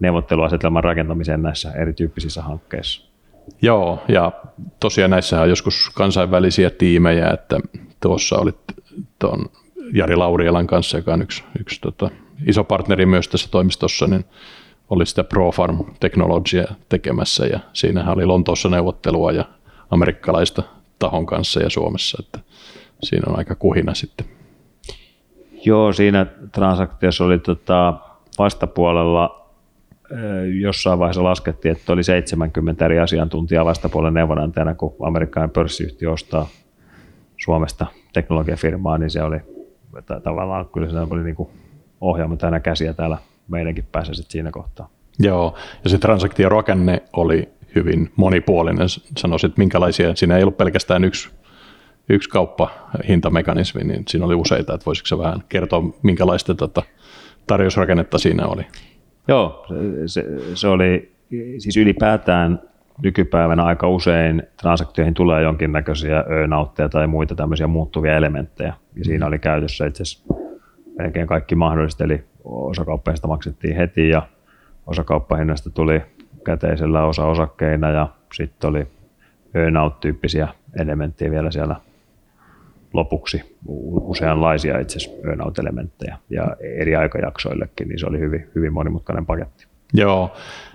neuvotteluasetelman 0.00 0.84
rakentamiseen 0.84 1.42
näissä 1.42 1.72
erityyppisissä 1.72 2.42
hankkeissa. 2.42 3.06
Joo, 3.62 4.02
ja 4.08 4.32
tosiaan 4.80 5.10
näissä 5.10 5.40
on 5.40 5.48
joskus 5.48 5.90
kansainvälisiä 5.94 6.70
tiimejä, 6.70 7.30
että 7.30 7.60
tuossa 8.00 8.38
olit 8.38 8.58
tuon 9.18 9.46
Jari 9.92 10.16
Laurielan 10.16 10.66
kanssa, 10.66 10.96
joka 10.96 11.12
on 11.12 11.22
yksi, 11.22 11.44
yksi 11.60 11.80
tota, 11.80 12.10
iso 12.46 12.64
partneri 12.64 13.06
myös 13.06 13.28
tässä 13.28 13.48
toimistossa, 13.50 14.06
niin 14.06 14.24
oli 14.90 15.06
sitä 15.06 15.24
ProFarm 15.24 15.84
teknologiaa 16.00 16.74
tekemässä 16.88 17.46
ja 17.46 17.60
siinähän 17.72 18.14
oli 18.14 18.26
Lontoossa 18.26 18.68
neuvottelua 18.68 19.32
ja 19.32 19.44
amerikkalaista 19.90 20.62
tahon 20.98 21.26
kanssa 21.26 21.60
ja 21.60 21.70
Suomessa, 21.70 22.22
että 22.24 22.38
siinä 23.02 23.24
on 23.28 23.38
aika 23.38 23.54
kuhina 23.54 23.94
sitten. 23.94 24.26
Joo, 25.64 25.92
siinä 25.92 26.26
transaktiossa 26.52 27.24
oli 27.24 27.38
tota 27.38 27.94
vastapuolella 28.38 29.46
jossain 30.60 30.98
vaiheessa 30.98 31.24
laskettiin, 31.24 31.72
että 31.72 31.92
oli 31.92 32.04
70 32.04 32.84
eri 32.84 32.98
asiantuntijaa 32.98 33.64
vastapuolen 33.64 34.14
neuvonantajana, 34.14 34.74
kun 34.74 34.96
amerikkalainen 35.02 35.52
pörssiyhtiö 35.52 36.12
ostaa 36.12 36.48
Suomesta 37.36 37.86
teknologiafirmaa, 38.12 38.98
niin 38.98 39.10
se 39.10 39.22
oli 39.22 39.38
tavallaan 40.22 40.68
kyllä 40.68 40.90
se 40.90 40.98
oli 41.10 41.22
niin 41.24 41.48
ohjaama 42.00 42.36
täynnä 42.36 42.60
käsiä 42.60 42.92
täällä 42.92 43.18
meidänkin 43.48 43.86
päässä 43.92 44.14
sitten 44.14 44.32
siinä 44.32 44.50
kohtaa. 44.50 44.88
Joo, 45.18 45.54
ja 45.84 45.90
se 45.90 45.98
transaktiorakenne 45.98 47.02
oli 47.12 47.48
hyvin 47.76 48.10
monipuolinen. 48.16 48.88
Sanoisin, 49.18 49.48
että 49.48 49.58
minkälaisia, 49.58 50.16
siinä 50.16 50.36
ei 50.36 50.42
ollut 50.42 50.56
pelkästään 50.56 51.04
yksi, 51.04 51.28
yksi 52.08 52.30
kauppahintamekanismi, 52.30 53.84
niin 53.84 54.02
siinä 54.08 54.26
oli 54.26 54.34
useita, 54.34 54.74
että 54.74 54.86
voisitko 54.86 55.06
se 55.06 55.18
vähän 55.18 55.42
kertoa, 55.48 55.82
minkälaista 56.02 56.54
tota, 56.54 56.82
tarjousrakennetta 57.46 58.18
siinä 58.18 58.46
oli? 58.46 58.66
Joo, 59.28 59.66
se, 60.06 60.24
se 60.54 60.68
oli 60.68 61.12
siis 61.58 61.76
ylipäätään 61.76 62.60
nykypäivänä 63.02 63.64
aika 63.64 63.88
usein 63.88 64.42
transaktioihin 64.62 65.14
tulee 65.14 65.42
jonkinnäköisiä 65.42 66.24
earnoutteja 66.40 66.88
tai 66.88 67.06
muita 67.06 67.34
tämmöisiä 67.34 67.66
muuttuvia 67.66 68.16
elementtejä. 68.16 68.74
Ja 68.96 69.04
siinä 69.04 69.26
oli 69.26 69.38
käytössä 69.38 69.86
itse 69.86 70.02
asiassa 70.02 70.34
melkein 70.98 71.26
kaikki 71.26 71.54
mahdollista, 71.54 72.04
eli 72.04 72.24
osakauppahinnasta 72.44 73.28
maksettiin 73.28 73.76
heti 73.76 74.08
ja 74.08 74.22
osakauppahinnasta 74.86 75.70
tuli 75.70 76.02
käteisellä 76.46 77.04
osa 77.04 77.24
osakkeina 77.24 77.90
ja 77.90 78.08
sitten 78.32 78.70
oli 78.70 78.86
earnout-tyyppisiä 79.54 80.48
elementtejä 80.80 81.30
vielä 81.30 81.50
siellä 81.50 81.76
lopuksi, 82.92 83.56
useanlaisia 84.00 84.78
itse 84.78 84.96
asiassa 84.96 85.28
earnout-elementtejä 85.28 86.18
ja 86.30 86.56
eri 86.60 86.96
aikajaksoillekin, 86.96 87.88
niin 87.88 87.98
se 87.98 88.06
oli 88.06 88.18
hyvin, 88.18 88.50
hyvin 88.54 88.72
monimutkainen 88.72 89.26
paketti. 89.26 89.66
Joo, 89.94 90.32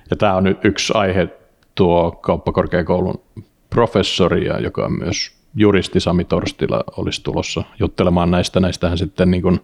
ja 0.10 0.16
tämä 0.16 0.36
on 0.36 0.44
nyt 0.44 0.66
yksi 0.66 0.94
aihe, 0.96 1.30
tuo 1.76 2.12
kauppakorkeakoulun 2.12 3.22
professori, 3.70 4.64
joka 4.64 4.86
on 4.86 5.00
myös 5.00 5.42
juristi 5.56 6.00
Sami 6.00 6.24
Torstila, 6.24 6.84
olisi 6.98 7.24
tulossa 7.24 7.64
juttelemaan 7.80 8.32
näistä. 8.32 8.60
Näistähän 8.60 8.98
sitten 8.98 9.32
niin 9.32 9.42
kuin, 9.42 9.60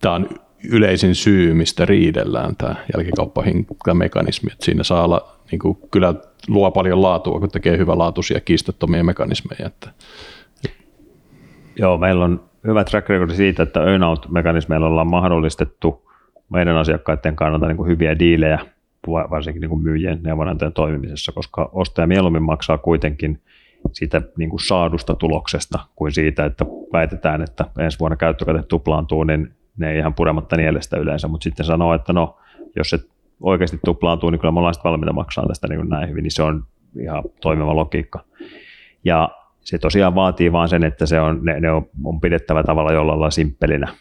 tämä 0.00 0.14
on 0.14 0.28
yleisin 0.70 1.14
syy, 1.14 1.54
mistä 1.54 1.84
riidellään 1.84 2.56
tämä 2.56 2.74
jälkikauppahintamekanismi. 2.94 4.50
Että 4.52 4.64
siinä 4.64 4.82
saa 4.82 5.04
olla 5.04 5.36
niin 5.50 5.58
kuin, 5.58 5.78
kyllä 5.90 6.14
luo 6.48 6.70
paljon 6.70 7.02
laatua, 7.02 7.40
kun 7.40 7.50
tekee 7.50 7.78
hyvälaatuisia 7.78 8.40
kiistattomia 8.40 9.04
mekanismeja. 9.04 9.66
Että. 9.66 9.90
Joo, 11.76 11.98
meillä 11.98 12.24
on 12.24 12.40
hyvä 12.66 12.84
track 12.84 13.08
record 13.08 13.30
siitä, 13.30 13.62
että 13.62 13.80
earnout-mekanismeilla 13.84 14.86
ollaan 14.86 15.10
mahdollistettu 15.10 16.10
meidän 16.48 16.76
asiakkaiden 16.76 17.36
kannalta 17.36 17.66
niin 17.66 17.76
kuin 17.76 17.88
hyviä 17.88 18.18
diilejä, 18.18 18.58
varsinkin 19.06 19.60
niin 19.60 19.70
kuin 19.70 19.82
myyjien 19.82 20.20
neuvonantajan 20.22 20.72
toimimisessa, 20.72 21.32
koska 21.32 21.70
ostaja 21.72 22.06
mieluummin 22.06 22.42
maksaa 22.42 22.78
kuitenkin 22.78 23.40
siitä 23.92 24.22
niin 24.36 24.50
kuin 24.50 24.60
saadusta 24.60 25.14
tuloksesta 25.14 25.78
kuin 25.96 26.12
siitä, 26.12 26.44
että 26.44 26.64
väitetään, 26.92 27.42
että 27.42 27.64
ensi 27.78 27.98
vuonna 27.98 28.16
käyttökate 28.16 28.62
tuplaantuu, 28.62 29.24
niin 29.24 29.54
ne 29.76 29.92
ei 29.92 29.98
ihan 29.98 30.14
purematta 30.14 30.56
nielestä 30.56 30.96
yleensä, 30.96 31.28
mutta 31.28 31.44
sitten 31.44 31.66
sanoo, 31.66 31.94
että 31.94 32.12
no, 32.12 32.38
jos 32.76 32.90
se 32.90 32.98
oikeasti 33.40 33.78
tuplaantuu, 33.84 34.30
niin 34.30 34.40
kyllä 34.40 34.52
me 34.52 34.58
ollaan 34.58 34.74
valmiita 34.84 35.12
maksaa 35.12 35.46
tästä 35.46 35.68
niin 35.68 35.88
näin 35.88 36.08
hyvin, 36.08 36.22
niin 36.22 36.30
se 36.30 36.42
on 36.42 36.64
ihan 37.00 37.22
toimiva 37.40 37.76
logiikka. 37.76 38.24
Ja 39.04 39.28
se 39.60 39.78
tosiaan 39.78 40.14
vaatii 40.14 40.52
vaan 40.52 40.68
sen, 40.68 40.84
että 40.84 41.06
se 41.06 41.20
on, 41.20 41.40
ne, 41.44 41.60
ne 41.60 41.70
on, 41.70 41.88
on 42.04 42.20
pidettävä 42.20 42.62
tavalla 42.62 42.92
jollain 42.92 43.32
simppelinä, 43.32 43.94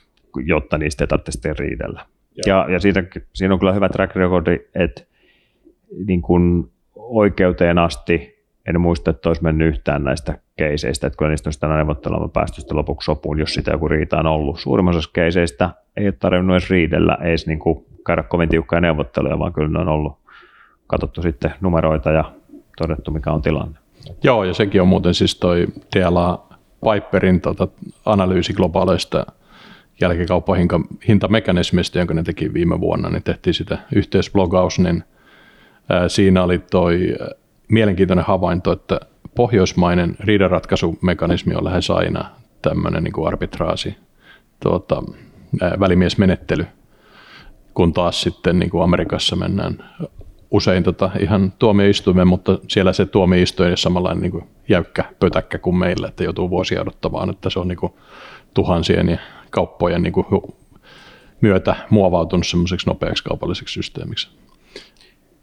jotta 0.45 0.77
niistä 0.77 1.03
ei 1.03 1.07
tarvitse 1.07 1.31
sitten 1.31 1.59
riidellä. 1.59 2.05
Ja, 2.45 2.65
ja 2.69 2.79
siinä, 2.79 3.03
siinä 3.33 3.53
on 3.53 3.59
kyllä 3.59 3.73
hyvä 3.73 3.89
track 3.89 4.15
record, 4.15 4.47
että 4.75 5.03
niin 6.05 6.21
kuin 6.21 6.71
oikeuteen 6.95 7.77
asti 7.77 8.40
en 8.67 8.81
muista, 8.81 9.11
että 9.11 9.29
olisi 9.29 9.43
mennyt 9.43 9.67
yhtään 9.67 10.03
näistä 10.03 10.37
keiseistä, 10.57 11.07
että 11.07 11.17
kyllä 11.17 11.29
niistä 11.29 11.49
on 11.49 11.53
sitä 11.53 11.67
neuvottelua 11.67 12.27
päästy 12.27 12.61
sitten 12.61 12.77
lopuksi 12.77 13.05
sopuun, 13.05 13.39
jos 13.39 13.53
sitä 13.53 13.71
joku 13.71 13.87
riita 13.87 14.19
on 14.19 14.27
ollut. 14.27 14.59
Suurimmassa 14.59 15.09
keiseistä 15.13 15.69
ei 15.97 16.05
ole 16.05 16.11
tarvinnut 16.11 16.53
edes 16.53 16.69
riidellä, 16.69 17.17
ei 17.21 17.29
edes 17.29 17.47
niin 17.47 17.59
kuin 17.59 17.85
käydä 18.05 18.23
kovin 18.23 18.49
tiukkoja 18.49 18.81
neuvotteluja, 18.81 19.39
vaan 19.39 19.53
kyllä 19.53 19.69
ne 19.69 19.79
on 19.79 19.87
ollut 19.87 20.17
katsottu 20.87 21.21
sitten 21.21 21.53
numeroita 21.61 22.11
ja 22.11 22.31
todettu, 22.77 23.11
mikä 23.11 23.31
on 23.31 23.41
tilanne. 23.41 23.79
Joo, 24.23 24.43
ja 24.43 24.53
sekin 24.53 24.81
on 24.81 24.87
muuten 24.87 25.13
siis 25.13 25.35
toi 25.35 25.67
DLA 25.95 26.47
Piperin 26.81 27.41
tota, 27.41 27.67
analyysi 28.05 28.53
globaaleista 28.53 29.25
jälkikauppahintamekanismista, 30.01 31.99
jonka 31.99 32.13
ne 32.13 32.23
teki 32.23 32.53
viime 32.53 32.79
vuonna, 32.79 33.09
niin 33.09 33.23
tehtiin 33.23 33.53
sitä 33.53 33.77
yhteisblogaus, 33.95 34.79
niin 34.79 35.03
ää, 35.89 36.09
siinä 36.09 36.43
oli 36.43 36.59
toi 36.59 37.15
mielenkiintoinen 37.71 38.25
havainto, 38.25 38.71
että 38.71 38.99
pohjoismainen 39.35 40.15
riidanratkaisumekanismi 40.19 41.55
on 41.55 41.65
lähes 41.65 41.89
aina 41.89 42.25
tämmöinen 42.61 43.03
niin 43.03 43.13
kuin 43.13 43.27
arbitraasi, 43.27 43.95
tuota, 44.63 45.03
välimiesmenettely, 45.79 46.65
kun 47.73 47.93
taas 47.93 48.21
sitten 48.21 48.59
niin 48.59 48.69
kuin 48.69 48.83
Amerikassa 48.83 49.35
mennään 49.35 49.83
usein 50.51 50.83
tota 50.83 51.11
ihan 51.19 51.53
tuomioistuimeen, 51.59 52.27
mutta 52.27 52.59
siellä 52.67 52.93
se 52.93 53.05
tuomioistuin 53.05 53.71
on 53.71 53.77
samanlainen 53.77 54.21
niin 54.21 54.31
kuin 54.31 54.43
jäykkä 54.69 55.05
pötäkkä 55.19 55.57
kuin 55.57 55.75
meillä, 55.75 56.07
että 56.07 56.23
joutuu 56.23 56.49
vuosia 56.49 56.81
odottamaan, 56.81 57.29
että 57.29 57.49
se 57.49 57.59
on 57.59 57.67
niin 57.67 57.77
kuin 57.77 57.93
tuhansien 58.53 59.09
ja 59.09 59.17
kauppojen 59.49 60.01
niin 60.03 60.13
kuin 60.13 60.25
myötä 61.41 61.75
muovautunut 61.89 62.47
semmoiseksi 62.47 62.87
nopeaksi 62.87 63.23
kaupalliseksi 63.23 63.73
systeemiksi. 63.73 64.40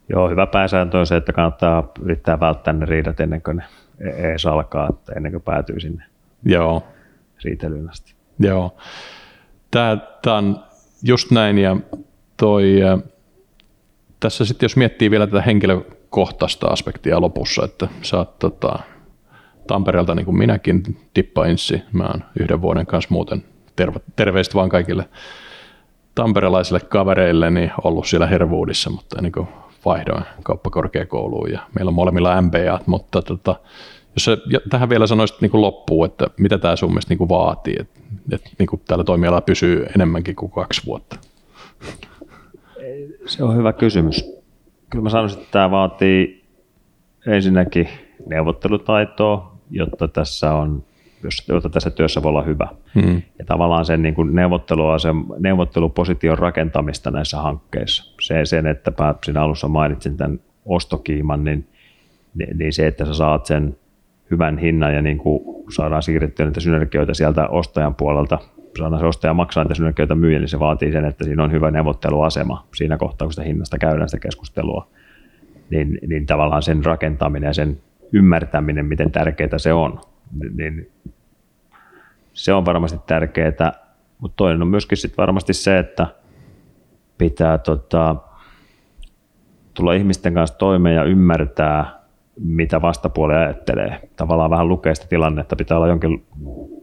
Joo, 0.09 0.29
hyvä 0.29 0.47
pääsääntö 0.47 0.99
on 0.99 1.07
se, 1.07 1.15
että 1.15 1.33
kannattaa 1.33 1.91
yrittää 2.01 2.39
välttää 2.39 2.73
ne 2.73 2.85
riidat 2.85 3.19
ennen 3.19 3.41
kuin 3.41 3.57
ne 3.57 3.63
ees 4.31 4.45
alkaa, 4.45 4.89
että 4.89 5.13
ennen 5.15 5.31
kuin 5.31 5.43
päätyy 5.43 5.79
sinne 5.79 6.03
Joo. 6.45 6.83
riitelyyn 7.43 7.89
asti. 7.89 8.13
Joo. 8.39 8.77
Tämä, 9.71 9.97
tämä 10.21 10.37
on 10.37 10.63
just 11.03 11.31
näin 11.31 11.57
ja 11.57 11.77
toi, 12.37 12.79
tässä 14.19 14.45
sitten 14.45 14.65
jos 14.65 14.77
miettii 14.77 15.11
vielä 15.11 15.27
tätä 15.27 15.41
henkilökohtaista 15.41 16.67
aspektia 16.67 17.21
lopussa, 17.21 17.65
että 17.65 17.87
sä 18.01 18.17
oot 18.17 18.39
tota, 18.39 18.79
Tampereelta 19.67 20.15
niin 20.15 20.25
kuin 20.25 20.37
minäkin, 20.37 20.83
Tippa 21.13 21.45
Inssi, 21.45 21.81
mä 21.91 22.03
oon 22.03 22.23
yhden 22.39 22.61
vuoden 22.61 22.85
kanssa 22.85 23.07
muuten, 23.11 23.43
terve, 23.75 23.99
terveistä 24.15 24.55
vaan 24.55 24.69
kaikille 24.69 25.09
tamperelaisille 26.15 26.79
kavereille, 26.79 27.49
niin 27.49 27.71
ollut 27.83 28.07
siellä 28.07 28.27
Herwoodissa, 28.27 28.89
mutta 28.89 29.21
niin 29.21 29.31
kuin 29.31 29.47
vaihdoin 29.85 30.23
kauppakorkeakouluun 30.43 31.51
ja 31.51 31.59
meillä 31.75 31.89
on 31.89 31.95
molemmilla 31.95 32.41
MBA, 32.41 32.79
mutta 32.85 33.21
tota, 33.21 33.55
jos 34.15 34.25
sä 34.25 34.37
tähän 34.69 34.89
vielä 34.89 35.07
sanoisit 35.07 35.41
niin 35.41 35.51
kuin 35.51 35.61
loppuun, 35.61 36.05
että 36.05 36.27
mitä 36.37 36.57
tämä 36.57 36.75
sun 36.75 36.89
mielestä 36.89 37.11
niin 37.11 37.17
kuin 37.17 37.29
vaatii, 37.29 37.75
että, 37.79 37.99
että 38.31 38.49
niin 38.59 38.67
kuin 38.67 38.81
täällä 38.87 39.03
toimiala 39.03 39.41
pysyy 39.41 39.85
enemmänkin 39.95 40.35
kuin 40.35 40.51
kaksi 40.51 40.85
vuotta? 40.85 41.15
Se 43.25 43.43
on 43.43 43.57
hyvä 43.57 43.73
kysymys. 43.73 44.39
Kyllä 44.89 45.03
mä 45.03 45.09
sanoisin, 45.09 45.39
että 45.39 45.51
tämä 45.51 45.71
vaatii 45.71 46.45
ensinnäkin 47.27 47.89
neuvottelutaitoa, 48.29 49.55
jotta 49.71 50.07
tässä 50.07 50.53
on 50.53 50.83
jotta 51.47 51.69
tässä 51.69 51.89
työssä 51.89 52.23
voi 52.23 52.29
olla 52.29 52.41
hyvä. 52.41 52.67
Hmm. 53.01 53.21
Ja 53.39 53.45
tavallaan 53.45 53.85
sen 53.85 54.01
niin 54.01 54.15
kuin 54.15 54.31
sen 55.01 55.15
neuvotteluposition 55.39 56.37
rakentamista 56.37 57.11
näissä 57.11 57.37
hankkeissa. 57.37 58.15
Se, 58.21 58.45
sen, 58.45 58.67
että 58.67 58.91
mä 58.99 59.15
siinä 59.23 59.41
alussa 59.41 59.67
mainitsin 59.67 60.17
tämän 60.17 60.39
ostokiiman, 60.65 61.43
niin, 61.43 61.67
niin 62.53 62.73
se, 62.73 62.87
että 62.87 63.05
sä 63.05 63.13
saat 63.13 63.45
sen 63.45 63.77
hyvän 64.31 64.57
hinnan 64.57 64.95
ja 64.95 65.01
niin 65.01 65.17
kuin 65.17 65.41
saadaan 65.75 66.03
siirrettyä 66.03 66.45
niitä 66.45 66.59
synergioita 66.59 67.13
sieltä 67.13 67.47
ostajan 67.47 67.95
puolelta, 67.95 68.39
saadaan 68.77 68.99
se 68.99 69.05
ostaja 69.05 69.33
maksaa 69.33 69.63
niitä 69.63 69.75
synergioita 69.75 70.15
myyjä, 70.15 70.39
niin 70.39 70.49
se 70.49 70.59
vaatii 70.59 70.91
sen, 70.91 71.05
että 71.05 71.23
siinä 71.23 71.43
on 71.43 71.51
hyvä 71.51 71.71
neuvotteluasema 71.71 72.67
siinä 72.75 72.97
kohtaa, 72.97 73.25
kun 73.25 73.33
sitä 73.33 73.43
hinnasta 73.43 73.77
käydään 73.77 74.09
sitä 74.09 74.19
keskustelua. 74.19 74.87
Niin, 75.69 75.99
niin 76.07 76.25
tavallaan 76.25 76.61
sen 76.61 76.85
rakentaminen 76.85 77.47
ja 77.47 77.53
sen 77.53 77.81
ymmärtäminen, 78.13 78.85
miten 78.85 79.11
tärkeää 79.11 79.57
se 79.57 79.73
on, 79.73 79.99
niin 80.57 80.91
se 82.33 82.53
on 82.53 82.65
varmasti 82.65 82.99
tärkeää, 83.07 83.73
mutta 84.19 84.35
toinen 84.35 84.61
on 84.61 84.67
myöskin 84.67 84.97
sit 84.97 85.17
varmasti 85.17 85.53
se, 85.53 85.79
että 85.79 86.07
pitää 87.17 87.57
tota, 87.57 88.15
tulla 89.73 89.93
ihmisten 89.93 90.33
kanssa 90.33 90.57
toimeen 90.57 90.95
ja 90.95 91.03
ymmärtää, 91.03 91.99
mitä 92.43 92.81
vastapuoli 92.81 93.33
ajattelee. 93.33 94.09
Tavallaan 94.15 94.49
vähän 94.49 94.67
lukea 94.67 94.95
sitä 94.95 95.07
tilannetta, 95.07 95.55
pitää 95.55 95.77
olla, 95.77 95.87
jonkin, 95.87 96.25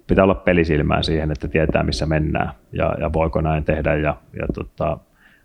pitää 0.06 0.24
olla 0.24 0.35
pelisilmää 0.35 1.02
siihen, 1.02 1.30
että 1.30 1.48
tietää 1.48 1.82
missä 1.82 2.06
mennään 2.06 2.52
ja, 2.72 2.94
ja 3.00 3.12
voiko 3.12 3.40
näin 3.40 3.64
tehdä 3.64 3.94
ja, 3.94 4.16
ja 4.32 4.46
tota, 4.54 4.98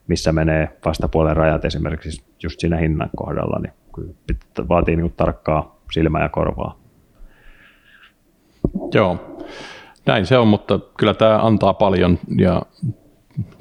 missä 0.07 0.31
menee 0.31 0.77
vastapuolen 0.85 1.37
rajat 1.37 1.65
esimerkiksi 1.65 2.23
just 2.43 2.59
siinä 2.59 2.77
hinnan 2.77 3.09
kohdalla, 3.15 3.59
niin 3.59 3.73
vaatii 4.69 4.95
niin 4.95 5.13
tarkkaa 5.17 5.75
silmää 5.91 6.23
ja 6.23 6.29
korvaa. 6.29 6.81
Joo, 8.93 9.38
näin 10.06 10.26
se 10.26 10.38
on, 10.38 10.47
mutta 10.47 10.80
kyllä 10.97 11.13
tämä 11.13 11.39
antaa 11.41 11.74
paljon 11.74 12.19
ja 12.38 12.62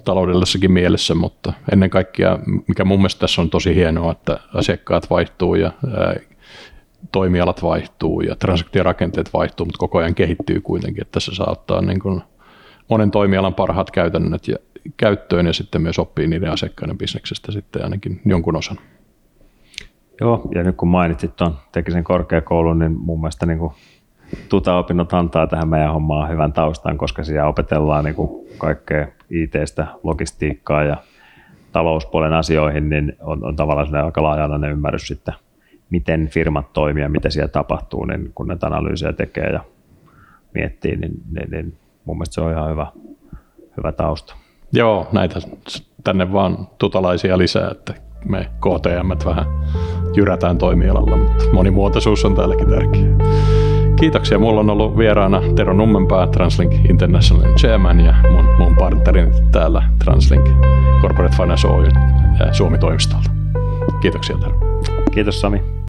taloudellisessakin 0.05 0.73
mielessä, 0.73 1.15
mutta 1.15 1.53
ennen 1.73 1.91
kaikkea, 1.91 2.39
mikä 2.69 2.85
mun 2.85 2.99
mielestä 2.99 3.21
tässä 3.21 3.43
on 3.43 3.51
tosi 3.51 3.75
hienoa, 3.75 4.13
että 4.13 4.41
asiakkaat 4.55 5.11
vaihtuu 5.11 5.55
ja 5.55 5.73
ää, 5.97 6.15
toimialat 7.13 7.63
vaihtuu 7.63 8.21
ja 8.21 8.37
transaktiorakenteet 8.37 9.31
vaihtuu, 9.33 9.67
mutta 9.67 9.79
koko 9.79 9.99
ajan 9.99 10.15
kehittyy 10.15 10.61
kuitenkin, 10.61 11.03
että 11.03 11.13
tässä 11.13 11.35
saa 11.35 11.51
ottaa 11.51 11.81
niin 11.81 12.01
kuin 12.01 12.23
monen 12.89 13.11
toimialan 13.11 13.55
parhaat 13.55 13.91
käytännöt 13.91 14.49
ja 14.49 14.57
käyttöön 14.97 15.47
ja 15.47 15.53
sitten 15.53 15.83
myös 15.83 15.99
oppii 15.99 16.27
niiden 16.27 16.51
asiakkaiden 16.51 16.99
bisneksestä 16.99 17.53
sitten 17.53 17.85
ainakin 17.85 18.21
jonkun 18.25 18.57
osan. 18.57 18.79
Joo, 20.21 20.49
ja 20.55 20.63
nyt 20.63 20.77
kun 20.77 20.89
mainitsit 20.89 21.37
tuon 21.37 21.57
tekisen 21.73 22.05
korkeakoulun, 22.05 22.79
niin 22.79 22.93
mun 22.93 23.21
mielestä 23.21 23.47
niin 23.47 23.59
kuin 23.59 23.73
tuta-opinnot 24.49 25.13
antaa 25.13 25.47
tähän 25.47 25.69
meidän 25.69 25.93
hommaan 25.93 26.31
hyvän 26.31 26.53
taustan, 26.53 26.99
koska 26.99 27.25
siellä 27.25 27.49
opetellaan 27.49 28.05
niin 28.05 28.15
kuin 28.15 28.47
kaikkea 28.59 29.07
IT-stä, 29.31 29.87
logistiikkaa 30.03 30.85
ja 30.85 30.97
talouspuolen 31.73 32.33
asioihin, 32.33 32.89
niin 32.89 33.17
on, 33.21 33.45
on 33.45 33.57
tavallaan 33.57 34.05
aika 34.05 34.23
laaja 34.23 34.69
ymmärrys 34.71 35.07
sitten, 35.07 35.35
miten 35.91 36.29
firmat 36.29 36.73
toimii 36.73 37.03
ja 37.03 37.09
mitä 37.09 37.31
siellä 37.31 37.49
tapahtuu, 37.49 38.05
niin 38.05 38.33
kun 38.35 38.49
ne 38.49 38.57
analyysejä 38.63 39.13
tekee 39.13 39.51
ja 39.53 39.61
miettii, 40.55 40.97
niin, 40.97 41.13
niin, 41.31 41.51
niin 41.51 41.77
mun 42.05 42.17
mielestä 42.17 42.35
se 42.35 42.41
on 42.41 42.53
ihan 42.53 42.71
hyvä, 42.71 42.87
hyvä 43.77 43.93
tausta. 43.93 44.35
Joo, 44.73 45.09
näitä 45.13 45.41
tänne 46.05 46.33
vaan 46.33 46.69
tutalaisia 46.79 47.39
lisää, 47.39 47.71
että 47.71 47.95
me 48.25 48.51
KTM 48.59 49.29
vähän 49.29 49.47
jyrätään 50.15 50.59
toimialalla, 50.59 51.17
mutta 51.17 51.45
monimuotoisuus 51.53 52.25
on 52.25 52.35
täälläkin 52.35 52.69
tärkeää. 52.69 53.40
Kiitoksia. 54.01 54.39
Mulla 54.39 54.61
on 54.61 54.71
ollut 54.71 54.97
vieraana 54.97 55.41
Tero 55.57 55.73
Nummenpää, 55.73 56.27
Translink 56.27 56.73
International 56.91 57.55
Chairman 57.55 58.01
ja 58.01 58.15
mun, 58.31 58.45
mun 58.59 58.77
partnerin 58.77 59.33
täällä 59.53 59.83
Translink 60.05 60.49
Corporate 61.03 61.37
Finance 61.37 61.69
Oy 61.69 61.89
Suomi-toimistolta. 62.53 63.31
Kiitoksia 64.01 64.37
Tero. 64.37 64.59
Kiitos 65.15 65.41
Sami. 65.41 65.80